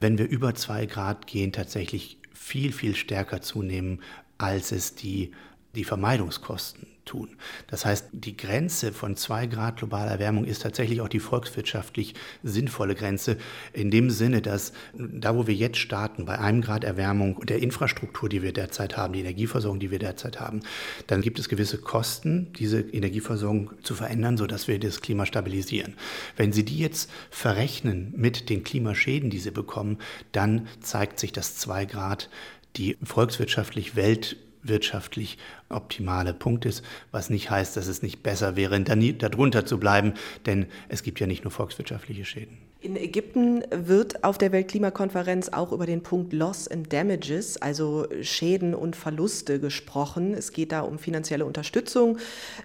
wenn 0.00 0.18
wir 0.18 0.28
über 0.28 0.54
zwei 0.54 0.86
Grad 0.86 1.26
gehen, 1.26 1.52
tatsächlich 1.52 2.18
viel, 2.32 2.72
viel 2.72 2.94
stärker 2.94 3.40
zunehmen, 3.42 4.00
als 4.38 4.72
es 4.72 4.94
die, 4.94 5.32
die 5.74 5.84
Vermeidungskosten 5.84 6.86
tun. 7.08 7.36
Das 7.66 7.84
heißt, 7.84 8.08
die 8.12 8.36
Grenze 8.36 8.92
von 8.92 9.16
zwei 9.16 9.46
Grad 9.46 9.78
globaler 9.78 10.10
Erwärmung 10.10 10.44
ist 10.44 10.62
tatsächlich 10.62 11.00
auch 11.00 11.08
die 11.08 11.20
volkswirtschaftlich 11.20 12.14
sinnvolle 12.42 12.94
Grenze. 12.94 13.38
In 13.72 13.90
dem 13.90 14.10
Sinne, 14.10 14.42
dass 14.42 14.72
da, 14.94 15.34
wo 15.34 15.46
wir 15.46 15.54
jetzt 15.54 15.78
starten, 15.78 16.26
bei 16.26 16.38
einem 16.38 16.60
Grad 16.60 16.84
Erwärmung 16.84 17.36
und 17.36 17.50
der 17.50 17.60
Infrastruktur, 17.60 18.28
die 18.28 18.42
wir 18.42 18.52
derzeit 18.52 18.96
haben, 18.96 19.14
die 19.14 19.20
Energieversorgung, 19.20 19.80
die 19.80 19.90
wir 19.90 19.98
derzeit 19.98 20.38
haben, 20.38 20.60
dann 21.06 21.22
gibt 21.22 21.38
es 21.38 21.48
gewisse 21.48 21.78
Kosten, 21.78 22.52
diese 22.58 22.80
Energieversorgung 22.80 23.70
zu 23.82 23.94
verändern, 23.94 24.36
sodass 24.36 24.68
wir 24.68 24.78
das 24.78 25.00
Klima 25.00 25.24
stabilisieren. 25.24 25.94
Wenn 26.36 26.52
Sie 26.52 26.64
die 26.64 26.78
jetzt 26.78 27.10
verrechnen 27.30 28.12
mit 28.16 28.50
den 28.50 28.64
Klimaschäden, 28.64 29.30
die 29.30 29.38
Sie 29.38 29.50
bekommen, 29.50 29.98
dann 30.32 30.68
zeigt 30.80 31.18
sich, 31.18 31.32
dass 31.32 31.56
zwei 31.56 31.86
Grad 31.86 32.28
die 32.76 32.96
volkswirtschaftlich 33.02 33.96
welt 33.96 34.36
wirtschaftlich 34.62 35.38
optimale 35.68 36.34
Punkt 36.34 36.64
ist, 36.64 36.84
was 37.10 37.30
nicht 37.30 37.50
heißt, 37.50 37.76
dass 37.76 37.86
es 37.86 38.02
nicht 38.02 38.22
besser 38.22 38.56
wäre, 38.56 38.80
darunter 38.80 39.66
zu 39.66 39.78
bleiben, 39.78 40.14
denn 40.46 40.66
es 40.88 41.02
gibt 41.02 41.20
ja 41.20 41.26
nicht 41.26 41.44
nur 41.44 41.50
volkswirtschaftliche 41.50 42.24
Schäden. 42.24 42.67
In 42.80 42.94
Ägypten 42.94 43.64
wird 43.72 44.22
auf 44.22 44.38
der 44.38 44.52
Weltklimakonferenz 44.52 45.48
auch 45.48 45.72
über 45.72 45.84
den 45.84 46.04
Punkt 46.04 46.32
Loss 46.32 46.68
and 46.68 46.92
Damages, 46.92 47.60
also 47.60 48.06
Schäden 48.22 48.72
und 48.72 48.94
Verluste 48.94 49.58
gesprochen. 49.58 50.32
Es 50.32 50.52
geht 50.52 50.70
da 50.70 50.82
um 50.82 51.00
finanzielle 51.00 51.44
Unterstützung 51.44 52.18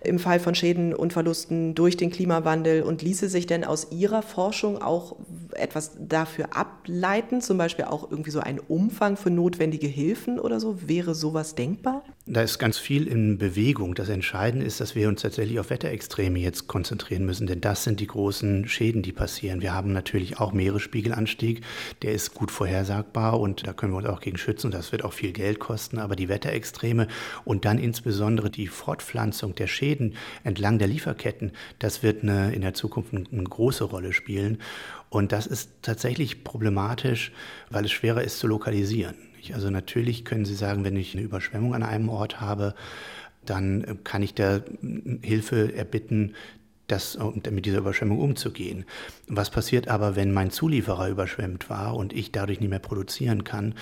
im 0.03 0.19
Fall 0.19 0.39
von 0.39 0.53
Schäden 0.53 0.93
und 0.93 1.13
Verlusten 1.13 1.73
durch 1.73 1.97
den 1.97 2.11
Klimawandel. 2.11 2.83
Und 2.83 3.01
ließe 3.01 3.27
sich 3.27 3.47
denn 3.47 3.63
aus 3.63 3.87
Ihrer 3.89 4.21
Forschung 4.21 4.79
auch 4.79 5.15
etwas 5.53 5.93
dafür 5.99 6.55
ableiten, 6.55 7.41
zum 7.41 7.57
Beispiel 7.57 7.85
auch 7.85 8.11
irgendwie 8.11 8.31
so 8.31 8.39
ein 8.39 8.59
Umfang 8.59 9.17
für 9.17 9.31
notwendige 9.31 9.87
Hilfen 9.87 10.39
oder 10.39 10.59
so? 10.59 10.87
Wäre 10.87 11.15
sowas 11.15 11.55
denkbar? 11.55 12.03
Da 12.25 12.41
ist 12.41 12.57
ganz 12.57 12.77
viel 12.77 13.05
in 13.07 13.37
Bewegung. 13.37 13.95
Das 13.95 14.07
Entscheidende 14.07 14.65
ist, 14.65 14.79
dass 14.79 14.95
wir 14.95 15.09
uns 15.09 15.21
tatsächlich 15.21 15.59
auf 15.59 15.69
Wetterextreme 15.69 16.39
jetzt 16.39 16.69
konzentrieren 16.69 17.25
müssen, 17.25 17.47
denn 17.47 17.59
das 17.59 17.83
sind 17.83 17.99
die 17.99 18.07
großen 18.07 18.65
Schäden, 18.69 19.01
die 19.01 19.11
passieren. 19.11 19.61
Wir 19.61 19.73
haben 19.73 19.91
natürlich 19.91 20.39
auch 20.39 20.53
Meeresspiegelanstieg, 20.53 21.65
der 22.01 22.13
ist 22.13 22.33
gut 22.33 22.49
vorhersagbar 22.49 23.41
und 23.41 23.67
da 23.67 23.73
können 23.73 23.91
wir 23.91 23.97
uns 23.97 24.07
auch 24.07 24.21
gegen 24.21 24.37
schützen. 24.37 24.71
Das 24.71 24.93
wird 24.93 25.03
auch 25.03 25.11
viel 25.11 25.33
Geld 25.33 25.59
kosten, 25.59 25.99
aber 25.99 26.15
die 26.15 26.29
Wetterextreme 26.29 27.09
und 27.43 27.65
dann 27.65 27.77
insbesondere 27.77 28.49
die 28.49 28.67
Fortpflanzung 28.67 29.53
der 29.55 29.67
Schäden 29.67 30.15
entlang 30.45 30.79
der 30.79 30.87
Lieferketten, 30.87 31.51
das 31.79 32.03
wird 32.03 32.23
eine, 32.23 32.53
in 32.53 32.61
der 32.61 32.73
Zukunft 32.73 33.13
eine, 33.13 33.25
eine 33.33 33.43
große 33.43 33.83
Rolle 33.83 34.13
spielen. 34.13 34.59
Und 35.09 35.33
das 35.33 35.45
ist 35.45 35.71
tatsächlich 35.81 36.45
problematisch, 36.45 37.33
weil 37.69 37.83
es 37.83 37.91
schwerer 37.91 38.23
ist 38.23 38.39
zu 38.39 38.47
lokalisieren. 38.47 39.32
Also 39.53 39.69
natürlich 39.69 40.25
können 40.25 40.45
Sie 40.45 40.55
sagen, 40.55 40.83
wenn 40.83 40.95
ich 40.95 41.13
eine 41.13 41.23
Überschwemmung 41.23 41.73
an 41.73 41.83
einem 41.83 42.09
Ort 42.09 42.39
habe, 42.39 42.75
dann 43.45 43.99
kann 44.03 44.23
ich 44.23 44.33
da 44.33 44.61
Hilfe 45.21 45.75
erbitten, 45.75 46.35
das, 46.87 47.17
mit 47.49 47.65
dieser 47.65 47.79
Überschwemmung 47.79 48.19
umzugehen. 48.19 48.85
Was 49.27 49.49
passiert 49.49 49.87
aber, 49.87 50.15
wenn 50.15 50.33
mein 50.33 50.51
Zulieferer 50.51 51.09
überschwemmt 51.09 51.69
war 51.69 51.95
und 51.95 52.13
ich 52.13 52.31
dadurch 52.31 52.59
nicht 52.59 52.69
mehr 52.69 52.79
produzieren 52.79 53.43
kann, 53.43 53.75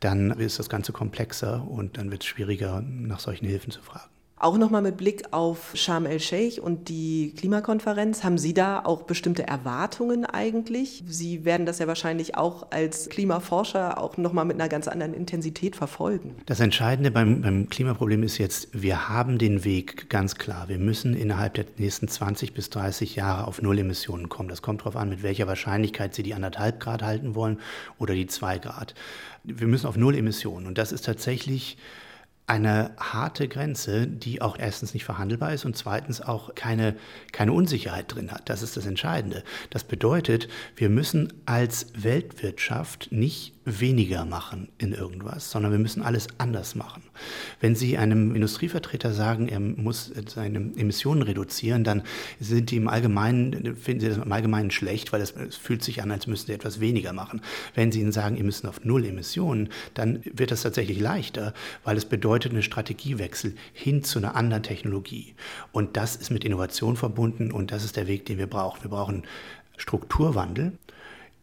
dann 0.00 0.30
ist 0.32 0.58
das 0.58 0.68
Ganze 0.68 0.92
komplexer 0.92 1.66
und 1.66 1.96
dann 1.96 2.10
wird 2.10 2.22
es 2.22 2.28
schwieriger, 2.28 2.82
nach 2.82 3.20
solchen 3.20 3.46
Hilfen 3.46 3.72
zu 3.72 3.80
fragen. 3.80 4.11
Auch 4.42 4.58
nochmal 4.58 4.82
mit 4.82 4.96
Blick 4.96 5.22
auf 5.30 5.70
Sharm 5.74 6.04
el-Sheikh 6.04 6.60
und 6.60 6.88
die 6.88 7.32
Klimakonferenz, 7.36 8.24
haben 8.24 8.38
Sie 8.38 8.52
da 8.52 8.80
auch 8.84 9.02
bestimmte 9.02 9.46
Erwartungen 9.46 10.24
eigentlich? 10.24 11.04
Sie 11.06 11.44
werden 11.44 11.64
das 11.64 11.78
ja 11.78 11.86
wahrscheinlich 11.86 12.36
auch 12.36 12.66
als 12.72 13.08
Klimaforscher 13.08 13.98
auch 13.98 14.16
nochmal 14.16 14.44
mit 14.44 14.58
einer 14.58 14.68
ganz 14.68 14.88
anderen 14.88 15.14
Intensität 15.14 15.76
verfolgen. 15.76 16.34
Das 16.46 16.58
Entscheidende 16.58 17.12
beim, 17.12 17.42
beim 17.42 17.68
Klimaproblem 17.68 18.24
ist 18.24 18.38
jetzt, 18.38 18.70
wir 18.72 19.08
haben 19.08 19.38
den 19.38 19.62
Weg 19.64 20.10
ganz 20.10 20.34
klar. 20.34 20.68
Wir 20.68 20.78
müssen 20.78 21.14
innerhalb 21.14 21.54
der 21.54 21.66
nächsten 21.76 22.08
20 22.08 22.52
bis 22.52 22.68
30 22.68 23.14
Jahre 23.14 23.46
auf 23.46 23.62
Null 23.62 23.78
Emissionen 23.78 24.28
kommen. 24.28 24.48
Das 24.48 24.60
kommt 24.60 24.80
darauf 24.80 24.96
an, 24.96 25.08
mit 25.08 25.22
welcher 25.22 25.46
Wahrscheinlichkeit 25.46 26.16
Sie 26.16 26.24
die 26.24 26.34
anderthalb 26.34 26.80
Grad 26.80 27.04
halten 27.04 27.36
wollen 27.36 27.60
oder 27.96 28.14
die 28.14 28.26
zwei 28.26 28.58
Grad. 28.58 28.96
Wir 29.44 29.68
müssen 29.68 29.86
auf 29.86 29.96
Null 29.96 30.16
Emissionen. 30.16 30.66
Und 30.66 30.78
das 30.78 30.90
ist 30.90 31.04
tatsächlich 31.04 31.76
eine 32.46 32.90
harte 32.98 33.48
Grenze, 33.48 34.06
die 34.06 34.42
auch 34.42 34.58
erstens 34.58 34.94
nicht 34.94 35.04
verhandelbar 35.04 35.54
ist 35.54 35.64
und 35.64 35.76
zweitens 35.76 36.20
auch 36.20 36.54
keine, 36.54 36.96
keine 37.30 37.52
Unsicherheit 37.52 38.12
drin 38.12 38.32
hat. 38.32 38.48
Das 38.48 38.62
ist 38.62 38.76
das 38.76 38.86
Entscheidende. 38.86 39.44
Das 39.70 39.84
bedeutet, 39.84 40.48
wir 40.76 40.90
müssen 40.90 41.32
als 41.46 41.86
Weltwirtschaft 41.96 43.12
nicht 43.12 43.54
weniger 43.64 44.24
machen 44.24 44.68
in 44.78 44.92
irgendwas, 44.92 45.50
sondern 45.50 45.70
wir 45.70 45.78
müssen 45.78 46.02
alles 46.02 46.26
anders 46.38 46.74
machen. 46.74 47.02
Wenn 47.60 47.76
Sie 47.76 47.96
einem 47.96 48.34
Industrievertreter 48.34 49.12
sagen, 49.12 49.48
er 49.48 49.60
muss 49.60 50.12
seine 50.26 50.72
Emissionen 50.76 51.22
reduzieren, 51.22 51.84
dann 51.84 52.02
sind 52.40 52.70
die 52.70 52.76
im 52.76 52.88
Allgemeinen, 52.88 53.76
finden 53.76 54.00
Sie 54.00 54.08
das 54.08 54.16
im 54.18 54.32
Allgemeinen 54.32 54.70
schlecht, 54.70 55.12
weil 55.12 55.20
es, 55.20 55.34
fühlt 55.56 55.84
sich 55.84 56.02
an, 56.02 56.10
als 56.10 56.26
müssten 56.26 56.48
Sie 56.48 56.54
etwas 56.54 56.80
weniger 56.80 57.12
machen. 57.12 57.40
Wenn 57.74 57.92
Sie 57.92 58.00
ihnen 58.00 58.12
sagen, 58.12 58.36
ihr 58.36 58.44
müsst 58.44 58.66
auf 58.66 58.84
Null 58.84 59.04
Emissionen, 59.04 59.68
dann 59.94 60.20
wird 60.24 60.50
das 60.50 60.62
tatsächlich 60.62 60.98
leichter, 60.98 61.54
weil 61.84 61.96
es 61.96 62.04
bedeutet 62.04 62.52
einen 62.52 62.62
Strategiewechsel 62.62 63.54
hin 63.72 64.02
zu 64.02 64.18
einer 64.18 64.34
anderen 64.34 64.64
Technologie. 64.64 65.34
Und 65.70 65.96
das 65.96 66.16
ist 66.16 66.30
mit 66.30 66.44
Innovation 66.44 66.96
verbunden 66.96 67.52
und 67.52 67.70
das 67.70 67.84
ist 67.84 67.96
der 67.96 68.08
Weg, 68.08 68.26
den 68.26 68.38
wir 68.38 68.48
brauchen. 68.48 68.82
Wir 68.82 68.90
brauchen 68.90 69.22
Strukturwandel 69.76 70.72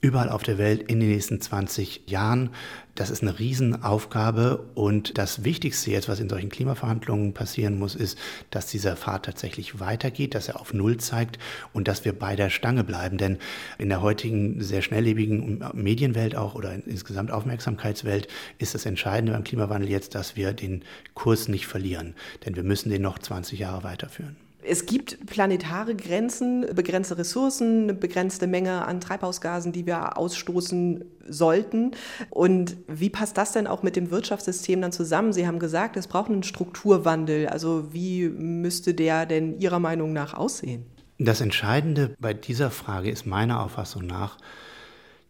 überall 0.01 0.29
auf 0.29 0.43
der 0.43 0.57
Welt 0.57 0.83
in 0.83 0.99
den 0.99 1.09
nächsten 1.09 1.41
20 1.41 2.03
Jahren. 2.07 2.51
Das 2.95 3.09
ist 3.09 3.21
eine 3.21 3.37
Riesenaufgabe 3.37 4.57
und 4.75 5.17
das 5.17 5.43
Wichtigste 5.43 5.91
jetzt, 5.91 6.09
was 6.09 6.19
in 6.19 6.29
solchen 6.29 6.49
Klimaverhandlungen 6.49 7.33
passieren 7.33 7.77
muss, 7.77 7.95
ist, 7.95 8.17
dass 8.49 8.67
dieser 8.67 8.95
Pfad 8.95 9.25
tatsächlich 9.25 9.79
weitergeht, 9.79 10.35
dass 10.35 10.47
er 10.47 10.59
auf 10.59 10.73
Null 10.73 10.97
zeigt 10.97 11.37
und 11.73 11.87
dass 11.87 12.05
wir 12.05 12.17
bei 12.17 12.35
der 12.35 12.49
Stange 12.49 12.83
bleiben. 12.83 13.17
Denn 13.17 13.37
in 13.77 13.89
der 13.89 14.01
heutigen 14.01 14.61
sehr 14.61 14.81
schnelllebigen 14.81 15.63
Medienwelt 15.73 16.35
auch 16.35 16.55
oder 16.55 16.73
insgesamt 16.85 17.31
Aufmerksamkeitswelt 17.31 18.27
ist 18.57 18.75
das 18.75 18.85
Entscheidende 18.85 19.33
beim 19.33 19.43
Klimawandel 19.43 19.89
jetzt, 19.89 20.15
dass 20.15 20.35
wir 20.35 20.53
den 20.53 20.83
Kurs 21.13 21.47
nicht 21.47 21.67
verlieren. 21.67 22.15
Denn 22.45 22.55
wir 22.55 22.63
müssen 22.63 22.89
den 22.89 23.01
noch 23.01 23.19
20 23.19 23.59
Jahre 23.59 23.83
weiterführen. 23.83 24.48
Es 24.69 24.85
gibt 24.85 25.25
planetare 25.25 25.95
Grenzen, 25.95 26.63
begrenzte 26.75 27.17
Ressourcen, 27.17 27.83
eine 27.83 27.95
begrenzte 27.95 28.45
Menge 28.45 28.85
an 28.85 29.01
Treibhausgasen, 29.01 29.71
die 29.71 29.87
wir 29.87 30.15
ausstoßen 30.15 31.05
sollten. 31.27 31.91
Und 32.29 32.77
wie 32.87 33.09
passt 33.09 33.35
das 33.39 33.51
denn 33.51 33.65
auch 33.65 33.81
mit 33.81 33.95
dem 33.95 34.11
Wirtschaftssystem 34.11 34.79
dann 34.79 34.91
zusammen? 34.91 35.33
Sie 35.33 35.47
haben 35.47 35.57
gesagt, 35.57 35.97
es 35.97 36.05
braucht 36.05 36.29
einen 36.29 36.43
Strukturwandel. 36.43 37.47
Also 37.47 37.91
wie 37.93 38.29
müsste 38.29 38.93
der 38.93 39.25
denn 39.25 39.59
Ihrer 39.59 39.79
Meinung 39.79 40.13
nach 40.13 40.35
aussehen? 40.35 40.85
Das 41.17 41.41
Entscheidende 41.41 42.15
bei 42.19 42.35
dieser 42.35 42.69
Frage 42.69 43.09
ist 43.09 43.25
meiner 43.25 43.63
Auffassung 43.63 44.05
nach, 44.05 44.37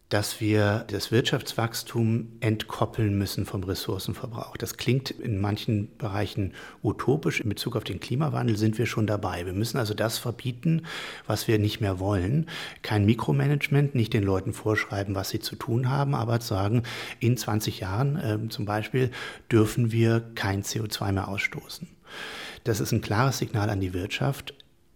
dass 0.10 0.42
wir 0.42 0.86
das 0.88 1.12
Wirtschaftswachstum 1.12 2.30
entkoppeln 2.40 3.16
müssen 3.18 3.46
vom 3.46 3.64
Ressourcenverbrauch. 3.64 4.58
Das 4.58 4.78
klingt 4.78 5.12
in 5.12 5.40
manchen 5.40 5.96
Bereichen 5.98 6.54
utopisch. 6.84 7.42
In 7.42 7.50
Bezug 7.50 7.76
auf 7.76 7.84
den 7.84 8.00
Klimawandel 8.00 8.58
sind 8.58 8.80
wir 8.80 8.88
schon 8.88 9.06
dabei. 9.06 9.46
Wir 9.46 9.54
müssen 9.54 9.78
also 9.78 9.94
das 9.94 10.18
verbieten, 10.18 10.88
was 11.28 11.48
wir 11.48 11.60
nicht 11.60 11.80
mehr 11.80 12.00
wollen. 12.00 12.48
Kein 12.82 13.06
Mikromanagement, 13.06 13.94
nicht 13.94 14.14
den 14.14 14.24
Leuten 14.24 14.52
vorschreiben, 14.52 15.14
was 15.14 15.30
sie 15.30 15.40
zu 15.40 15.56
tun 15.56 15.90
haben, 15.90 16.16
aber 16.16 16.42
sagen, 16.42 16.84
in 17.20 17.38
20 17.38 17.80
Jahren 17.80 18.16
äh, 18.16 18.50
zum 18.50 18.66
Beispiel 18.66 19.12
dürfen 19.52 19.92
wir 19.92 20.22
kein 20.34 20.64
CO2 20.64 21.12
mehr 21.12 21.28
ausstoßen. 21.28 21.88
Das 22.64 22.80
ist 22.80 22.92
ein 22.92 23.02
klares 23.02 23.38
Signal 23.38 23.70
an 23.70 23.80
die 23.80 23.94
Wirtschaft. 23.94 24.56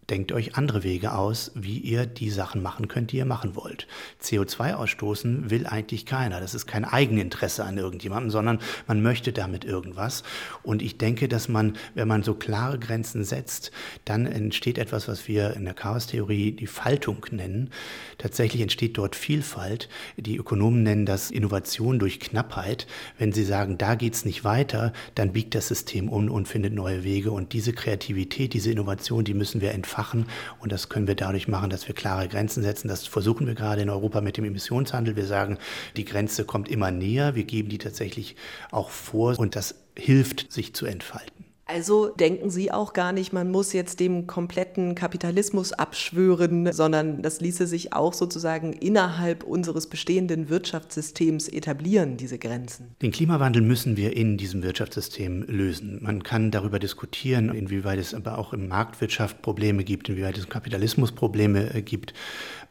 Denkt 0.09 0.33
euch 0.33 0.55
andere 0.55 0.83
Wege 0.83 1.13
aus, 1.13 1.51
wie 1.55 1.77
ihr 1.77 2.05
die 2.05 2.29
Sachen 2.29 2.61
machen 2.61 2.89
könnt, 2.89 3.13
die 3.13 3.17
ihr 3.17 3.25
machen 3.25 3.55
wollt. 3.55 3.87
CO2 4.21 4.73
ausstoßen 4.73 5.49
will 5.49 5.65
eigentlich 5.65 6.05
keiner. 6.05 6.41
Das 6.41 6.53
ist 6.53 6.67
kein 6.67 6.83
Eigeninteresse 6.83 7.63
an 7.63 7.77
irgendjemandem, 7.77 8.29
sondern 8.29 8.59
man 8.85 9.01
möchte 9.01 9.31
damit 9.31 9.63
irgendwas. 9.63 10.23
Und 10.61 10.81
ich 10.81 10.97
denke, 10.97 11.29
dass 11.29 11.47
man, 11.47 11.77
wenn 11.95 12.09
man 12.09 12.21
so 12.21 12.33
klare 12.33 12.79
Grenzen 12.79 13.23
setzt, 13.23 13.71
dann 14.03 14.25
entsteht 14.25 14.77
etwas, 14.77 15.07
was 15.07 15.29
wir 15.29 15.53
in 15.53 15.63
der 15.63 15.73
Chaostheorie 15.73 16.51
die 16.51 16.67
Faltung 16.67 17.25
nennen. 17.31 17.69
Tatsächlich 18.17 18.61
entsteht 18.61 18.97
dort 18.97 19.15
Vielfalt. 19.15 19.87
Die 20.17 20.35
Ökonomen 20.35 20.83
nennen 20.83 21.05
das 21.05 21.31
Innovation 21.31 21.97
durch 21.97 22.19
Knappheit. 22.19 22.87
Wenn 23.17 23.31
sie 23.31 23.45
sagen, 23.45 23.77
da 23.77 23.95
geht's 23.95 24.25
nicht 24.25 24.43
weiter, 24.43 24.91
dann 25.15 25.31
biegt 25.31 25.55
das 25.55 25.69
System 25.69 26.09
um 26.09 26.29
und 26.29 26.49
findet 26.49 26.73
neue 26.73 27.05
Wege. 27.05 27.31
Und 27.31 27.53
diese 27.53 27.71
Kreativität, 27.71 28.53
diese 28.53 28.69
Innovation, 28.69 29.23
die 29.23 29.33
müssen 29.33 29.61
wir 29.61 29.71
entfalten 29.71 29.93
entfachen. 30.03 30.25
Und 30.59 30.71
das 30.71 30.89
können 30.89 31.07
wir 31.07 31.15
dadurch 31.15 31.47
machen, 31.47 31.69
dass 31.69 31.87
wir 31.87 31.95
klare 31.95 32.27
Grenzen 32.27 32.63
setzen. 32.63 32.87
Das 32.87 33.07
versuchen 33.07 33.47
wir 33.47 33.55
gerade 33.55 33.81
in 33.81 33.89
Europa 33.89 34.21
mit 34.21 34.37
dem 34.37 34.45
Emissionshandel. 34.45 35.15
Wir 35.15 35.25
sagen, 35.25 35.57
die 35.95 36.05
Grenze 36.05 36.45
kommt 36.45 36.69
immer 36.69 36.91
näher. 36.91 37.35
Wir 37.35 37.45
geben 37.45 37.69
die 37.69 37.77
tatsächlich 37.77 38.35
auch 38.71 38.89
vor 38.89 39.37
und 39.39 39.55
das 39.55 39.75
hilft, 39.97 40.51
sich 40.51 40.73
zu 40.73 40.85
entfalten. 40.85 41.45
Also 41.65 42.09
denken 42.09 42.49
Sie 42.49 42.71
auch 42.71 42.91
gar 42.91 43.13
nicht, 43.13 43.31
man 43.31 43.49
muss 43.49 43.71
jetzt 43.71 44.01
dem 44.01 44.27
kompletten 44.27 44.95
Kapitalismus 44.95 45.71
abschwören, 45.71 46.73
sondern 46.73 47.21
das 47.21 47.39
ließe 47.39 47.67
sich 47.67 47.93
auch 47.93 48.13
sozusagen 48.13 48.73
innerhalb 48.73 49.45
unseres 49.45 49.87
bestehenden 49.87 50.49
Wirtschaftssystems 50.49 51.47
etablieren, 51.47 52.17
diese 52.17 52.37
Grenzen. 52.37 52.95
Den 53.01 53.11
Klimawandel 53.11 53.61
müssen 53.61 53.95
wir 53.95 54.13
in 54.13 54.37
diesem 54.37 54.61
Wirtschaftssystem 54.61 55.43
lösen. 55.43 55.99
Man 56.01 56.23
kann 56.23 56.51
darüber 56.51 56.79
diskutieren, 56.79 57.49
inwieweit 57.55 57.99
es 57.99 58.13
aber 58.13 58.37
auch 58.37 58.51
im 58.51 58.67
Marktwirtschaft 58.67 59.41
Probleme 59.41 59.85
gibt, 59.85 60.09
inwieweit 60.09 60.37
es 60.37 60.43
im 60.43 60.49
Kapitalismus 60.49 61.13
Probleme 61.13 61.73
äh, 61.73 61.81
gibt. 61.81 62.13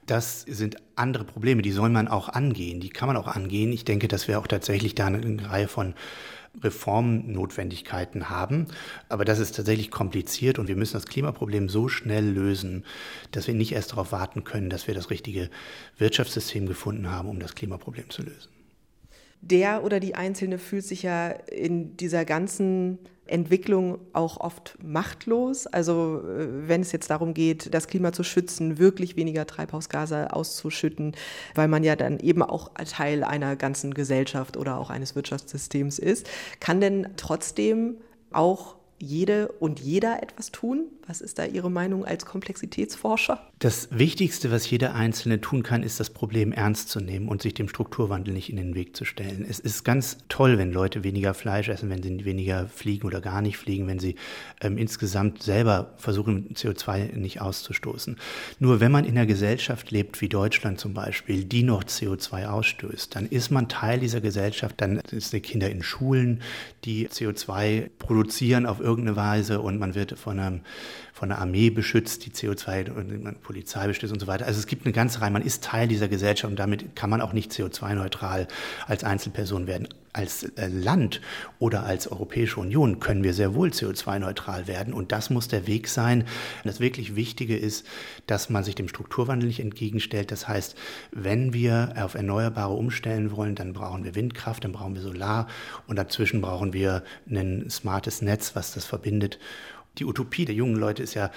Das 0.05 0.43
sind 0.43 0.77
andere 0.97 1.25
Probleme, 1.25 1.63
die 1.63 1.71
soll 1.71 1.89
man 1.89 2.09
auch 2.09 2.29
angehen, 2.29 2.81
die 2.81 2.91
kann 2.91 3.07
man 3.07 3.17
auch 3.17 3.29
angehen. 3.29 3.73
Ich 3.73 3.85
denke, 3.85 4.09
dass 4.09 4.29
wir 4.29 4.39
auch 4.39 4.47
tatsächlich 4.47 4.95
da 4.95 5.07
eine 5.07 5.51
Reihe 5.51 5.69
von 5.69 5.95
Reformnotwendigkeiten 6.61 8.29
haben. 8.29 8.67
Aber 9.09 9.25
das 9.25 9.39
ist 9.39 9.57
tatsächlich 9.57 9.91
kompliziert 9.91 10.59
und 10.59 10.69
wir 10.69 10.77
müssen 10.77 10.95
das 10.95 11.07
Klimaproblem 11.07 11.69
so 11.69 11.89
schnell 11.89 12.29
lösen, 12.29 12.85
dass 13.31 13.47
wir 13.47 13.55
nicht 13.55 13.73
erst 13.73 13.93
darauf 13.93 14.13
warten 14.13 14.45
können, 14.45 14.71
dass 14.71 14.87
wir 14.87 14.95
das 14.95 15.11
richtige 15.11 15.51
Wirtschaftssystem 15.99 16.67
gefunden 16.67 17.11
haben, 17.11 17.29
um 17.29 17.39
das 17.41 17.55
Klimaproblem 17.55 18.11
zu 18.11 18.23
lösen 18.23 18.62
der 19.43 19.85
oder 19.85 20.01
die 20.01 20.15
Einzelne 20.15 20.59
fühlt 20.59 20.85
sich 20.85 21.03
ja 21.03 21.29
in 21.29 21.97
dieser 21.97 22.25
ganzen 22.25 22.99
Entwicklung 23.27 23.99
auch 24.13 24.39
oft 24.39 24.79
machtlos. 24.83 25.67
Also 25.67 26.21
äh, 26.21 26.69
wenn 26.69 26.81
es 26.81 26.93
jetzt 26.93 27.11
darum 27.11 27.35
geht, 27.35 27.73
das 27.75 27.89
Klima 27.89 28.13
zu 28.13 28.25
schützen, 28.25 28.79
wirklich 28.79 29.17
weniger 29.17 29.47
Treibhausgase 29.47 30.33
auszuschütten, 30.33 31.15
weil 31.55 31.69
man 31.69 31.85
ja 31.85 31.97
dann 31.97 32.19
eben 32.21 32.43
auch 32.43 32.71
Teil 32.75 33.25
einer 33.25 33.57
ganzen 33.57 33.95
Gesellschaft 33.95 34.57
oder 34.57 34.79
auch 34.79 34.91
eines 34.91 35.15
Wirtschaftssystems 35.15 35.99
ist, 35.99 36.29
kann 36.61 36.81
denn 36.81 37.09
trotzdem 37.17 37.97
auch 38.33 38.77
jede 39.03 39.49
und 39.49 39.81
jeder 39.81 40.23
etwas 40.23 40.53
tun? 40.53 40.85
Was 41.09 41.21
ist 41.21 41.41
da 41.41 41.45
Ihre 41.45 41.71
Meinung 41.71 42.05
als 42.05 42.25
Komplexitätsforscher? 42.25 43.41
Das 43.59 43.89
Wichtigste, 43.91 44.53
was 44.53 44.71
jeder 44.71 44.95
Einzelne 44.95 45.41
tun 45.41 45.65
kann, 45.65 45.83
ist 45.83 45.99
das 45.99 46.11
Problem 46.11 46.53
ernst 46.53 46.89
zu 46.89 47.01
nehmen 47.01 47.29
und 47.29 47.43
sich 47.43 47.55
dem 47.55 47.69
Strukturwandel 47.69 48.33
nicht 48.33 48.51
in 48.51 48.57
den 48.57 48.77
Weg 48.77 48.97
zu 48.97 49.05
stellen. 49.05 49.45
Es 49.49 49.59
ist 49.59 49.83
ganz 49.83 50.19
toll, 50.29 50.57
wenn 50.59 50.73
Leute 50.73 51.03
weniger 51.03 51.35
Fleisch 51.35 51.69
essen, 51.69 51.91
wenn 51.91 52.03
sie 52.03 52.25
weniger 52.25 52.69
fliegen 52.69 53.07
oder 53.07 53.21
gar 53.21 53.43
nicht 53.43 53.57
fliegen, 53.57 53.89
wenn 53.89 53.99
sie 53.99 54.15
ähm, 54.61 54.79
insgesamt 54.79 55.43
selber 55.43 55.95
versuchen, 55.97 56.55
CO2 56.55 57.17
nicht 57.17 57.41
auszustoßen. 57.41 58.17
Nur 58.61 58.79
wenn 58.79 58.93
man 58.93 59.05
in 59.05 59.19
einer 59.19 59.27
Gesellschaft 59.27 59.91
lebt, 59.91 60.21
wie 60.21 60.29
Deutschland 60.29 60.79
zum 60.79 60.95
Beispiel, 60.95 61.45
die 61.45 61.65
noch 61.65 61.83
CO2 61.83 62.47
ausstößt, 62.47 63.17
dann 63.17 63.27
ist 63.27 63.51
man 63.51 63.69
Teil 63.69 63.99
dieser 63.99 64.21
Gesellschaft, 64.21 64.77
dann 64.81 65.03
sind 65.11 65.33
die 65.33 65.41
Kinder 65.41 65.69
in 65.69 65.83
Schulen, 65.83 66.41
die 66.85 67.09
CO2 67.09 67.91
produzieren 67.99 68.67
auf 68.67 68.79
irgendeine 68.79 68.92
Weise 69.17 69.61
und 69.61 69.79
man 69.79 69.95
wird 69.95 70.19
von 70.19 70.39
einem 70.39 70.61
von 71.13 71.29
der 71.29 71.39
Armee 71.39 71.69
beschützt, 71.69 72.25
die 72.25 72.31
CO2 72.31 72.91
und 72.91 73.43
Polizei 73.43 73.87
beschützt 73.87 74.13
und 74.13 74.19
so 74.19 74.27
weiter. 74.27 74.47
Also 74.47 74.59
es 74.59 74.67
gibt 74.67 74.87
eine 74.87 74.95
ganze 74.95 75.21
Reihe, 75.21 75.31
man 75.31 75.43
ist 75.43 75.63
Teil 75.63 75.87
dieser 75.87 76.09
Gesellschaft 76.09 76.51
und 76.51 76.59
damit 76.59 76.97
kann 76.97 77.11
man 77.11 77.21
auch 77.21 77.35
nicht 77.35 77.53
CO2-neutral 77.53 78.49
als 78.87 79.05
Einzelperson 79.05 79.67
werden. 79.67 79.89
Als 80.15 80.43
äh, 80.43 80.69
Land 80.69 81.23
oder 81.59 81.85
als 81.85 82.11
Europäische 82.11 82.61
Union 82.61 83.01
können 83.01 83.25
wir 83.25 83.33
sehr 83.33 83.55
wohl 83.55 83.71
CO2-neutral 83.71 84.67
werden 84.67 84.93
und 84.93 85.11
das 85.13 85.31
muss 85.31 85.49
der 85.49 85.67
Weg 85.67 85.89
sein. 85.89 86.25
Das 86.65 86.81
wirklich 86.81 87.15
Wichtige 87.15 87.57
ist, 87.57 87.87
dass 88.27 88.51
man 88.51 88.65
sich 88.65 88.75
dem 88.75 88.89
Strukturwandel 88.89 89.47
nicht 89.47 89.61
entgegenstellt. 89.61 90.31
Das 90.31 90.49
heißt, 90.49 90.77
wenn 91.13 91.53
wir 91.55 91.95
auf 91.97 92.15
Erneuerbare 92.15 92.75
umstellen 92.75 93.33
wollen, 93.33 93.55
dann 93.55 93.73
brauchen 93.73 94.05
wir 94.05 94.15
Windkraft, 94.15 94.65
dann 94.65 94.73
brauchen 94.73 94.95
wir 94.95 95.03
Solar 95.03 95.47
und 95.87 95.97
dazwischen 95.97 96.41
brauchen 96.43 96.73
wir 96.73 97.05
ein 97.31 97.71
smartes 97.71 98.23
Netz, 98.23 98.55
was 98.55 98.75
das 98.75 98.85
verbindet. 98.85 99.39
Die 99.99 100.05
Utopie 100.05 100.45
der 100.45 100.55
jungen 100.55 100.77
Leute 100.77 101.03
ist 101.03 101.15
ja 101.15 101.31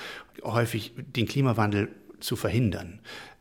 häufig, 0.43 0.93
den 0.97 1.27
Klimawandel 1.27 1.89
zu 2.19 2.35
verhindern. 2.35 2.99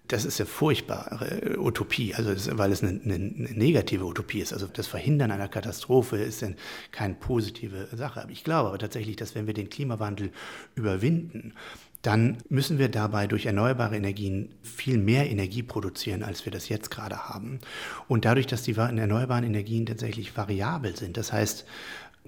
Das 0.08 0.26
ist 0.26 0.38
eine 0.38 0.46
furchtbare 0.46 1.58
Utopie, 1.58 2.14
also 2.14 2.30
es, 2.30 2.50
weil 2.58 2.72
es 2.72 2.82
eine, 2.82 3.00
eine, 3.02 3.14
eine, 3.14 3.50
negative 3.52 4.04
Utopie 4.04 4.40
ist. 4.40 4.52
Also 4.52 4.66
das 4.66 4.86
Verhindern 4.86 5.30
einer 5.30 5.48
Katastrophe 5.48 6.18
ist 6.18 6.42
dann 6.42 6.56
keine 6.92 7.14
positive 7.14 7.88
Sache. 7.96 8.22
Aber 8.22 8.30
ich 8.30 8.44
glaube 8.44 8.68
aber 8.68 8.78
tatsächlich, 8.78 9.16
dass 9.16 9.34
wenn 9.34 9.46
wir 9.46 9.54
den 9.54 9.70
Klimawandel 9.70 10.30
überwinden, 10.74 11.54
dann 12.04 12.36
müssen 12.50 12.78
wir 12.78 12.90
dabei 12.90 13.26
durch 13.26 13.46
erneuerbare 13.46 13.96
Energien 13.96 14.50
viel 14.62 14.98
mehr 14.98 15.30
Energie 15.30 15.62
produzieren, 15.62 16.22
als 16.22 16.44
wir 16.44 16.52
das 16.52 16.68
jetzt 16.68 16.90
gerade 16.90 17.30
haben. 17.30 17.60
Und 18.06 18.26
dadurch, 18.26 18.46
dass 18.46 18.62
die 18.62 18.74
erneuerbaren 18.74 19.44
Energien 19.44 19.86
tatsächlich 19.86 20.36
variabel 20.36 20.94
sind, 20.96 21.16
das 21.16 21.32
heißt, 21.32 21.64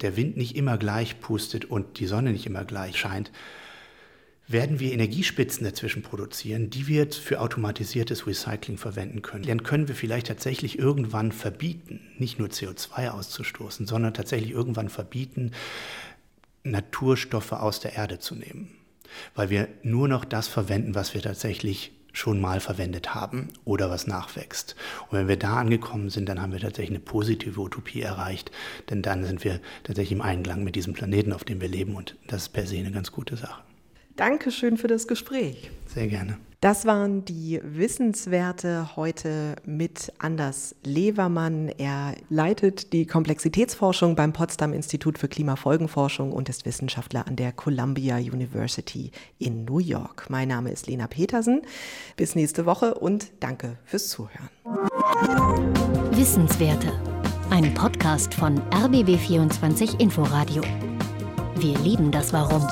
der 0.01 0.17
Wind 0.17 0.37
nicht 0.37 0.57
immer 0.57 0.79
gleich 0.79 1.21
pustet 1.21 1.65
und 1.65 1.99
die 1.99 2.07
Sonne 2.07 2.33
nicht 2.33 2.47
immer 2.47 2.65
gleich 2.65 2.99
scheint, 2.99 3.31
werden 4.49 4.79
wir 4.79 4.93
Energiespitzen 4.93 5.65
dazwischen 5.65 6.03
produzieren, 6.03 6.71
die 6.71 6.87
wir 6.87 7.11
für 7.11 7.41
automatisiertes 7.41 8.27
Recycling 8.27 8.79
verwenden 8.79 9.23
können. 9.23 9.45
Dann 9.45 9.65
können 9.65 9.89
wir 9.89 9.97
vielleicht 9.97 10.29
tatsächlich 10.29 10.79
irgendwann 10.79 11.33
verbieten, 11.33 12.01
nicht 12.19 12.39
nur 12.39 12.49
CO2 12.49 13.11
auszustoßen, 13.11 13.87
sondern 13.87 14.15
tatsächlich 14.15 14.53
irgendwann 14.53 14.89
verbieten, 14.89 15.51
Naturstoffe 16.63 17.53
aus 17.53 17.81
der 17.81 17.95
Erde 17.95 18.19
zu 18.19 18.35
nehmen. 18.37 18.71
Weil 19.35 19.51
wir 19.51 19.69
nur 19.83 20.09
noch 20.09 20.25
das 20.25 20.47
verwenden, 20.47 20.95
was 20.95 21.15
wir 21.15 21.23
tatsächlich 21.23 21.93
schon 22.17 22.41
mal 22.41 22.61
verwendet 22.61 23.15
haben 23.15 23.49
oder 23.65 23.91
was 23.91 24.07
nachwächst. 24.07 24.75
Und 25.11 25.19
wenn 25.19 25.29
wir 25.29 25.37
da 25.37 25.57
angekommen 25.57 26.09
sind, 26.09 26.29
dann 26.29 26.41
haben 26.41 26.53
wir 26.53 26.61
tatsächlich 26.61 26.97
eine 26.97 27.05
positive 27.05 27.61
Utopie 27.61 28.01
erreicht, 28.01 28.51
denn 28.89 29.03
dann 29.03 29.25
sind 29.25 29.45
wir 29.45 29.61
tatsächlich 29.85 30.13
im 30.13 30.23
Einklang 30.23 30.65
mit 30.65 30.77
diesem 30.77 30.95
Planeten, 30.95 31.33
auf 31.33 31.45
dem 31.45 31.61
wir 31.61 31.69
leben 31.69 31.95
und 31.95 32.17
das 32.27 32.43
ist 32.43 32.49
per 32.51 32.67
se 32.67 32.79
eine 32.79 32.91
ganz 32.91 33.13
gute 33.13 33.37
Sache. 33.37 33.63
Dankeschön 34.17 34.79
für 34.79 34.89
das 34.89 35.07
Gespräch. 35.07 35.71
Sehr 35.87 36.07
gerne. 36.07 36.39
Das 36.67 36.85
waren 36.85 37.25
die 37.25 37.61
Wissenswerte 37.63 38.97
heute 38.97 39.55
mit 39.65 40.13
Anders 40.19 40.75
Levermann. 40.83 41.69
Er 41.69 42.17
leitet 42.29 42.93
die 42.93 43.07
Komplexitätsforschung 43.07 44.17
beim 44.17 44.33
Potsdam 44.33 44.73
Institut 44.73 45.17
für 45.17 45.29
Klimafolgenforschung 45.29 46.33
und 46.33 46.49
ist 46.49 46.67
Wissenschaftler 46.67 47.29
an 47.29 47.37
der 47.37 47.53
Columbia 47.53 48.17
University 48.17 49.13
in 49.39 49.65
New 49.65 49.79
York. 49.79 50.27
Mein 50.29 50.49
Name 50.49 50.73
ist 50.73 50.89
Lena 50.89 51.07
Petersen. 51.07 51.63
Bis 52.17 52.35
nächste 52.35 52.67
Woche 52.67 52.95
und 52.95 53.31
danke 53.39 53.79
fürs 53.85 54.09
Zuhören. 54.09 54.51
Wissenswerte. 56.11 56.93
Ein 57.51 57.73
Podcast 57.75 58.35
von 58.35 58.61
RBB24 58.71 60.01
Inforadio. 60.01 60.65
Wir 61.59 61.79
lieben 61.79 62.11
das 62.11 62.33
Warum. 62.33 62.67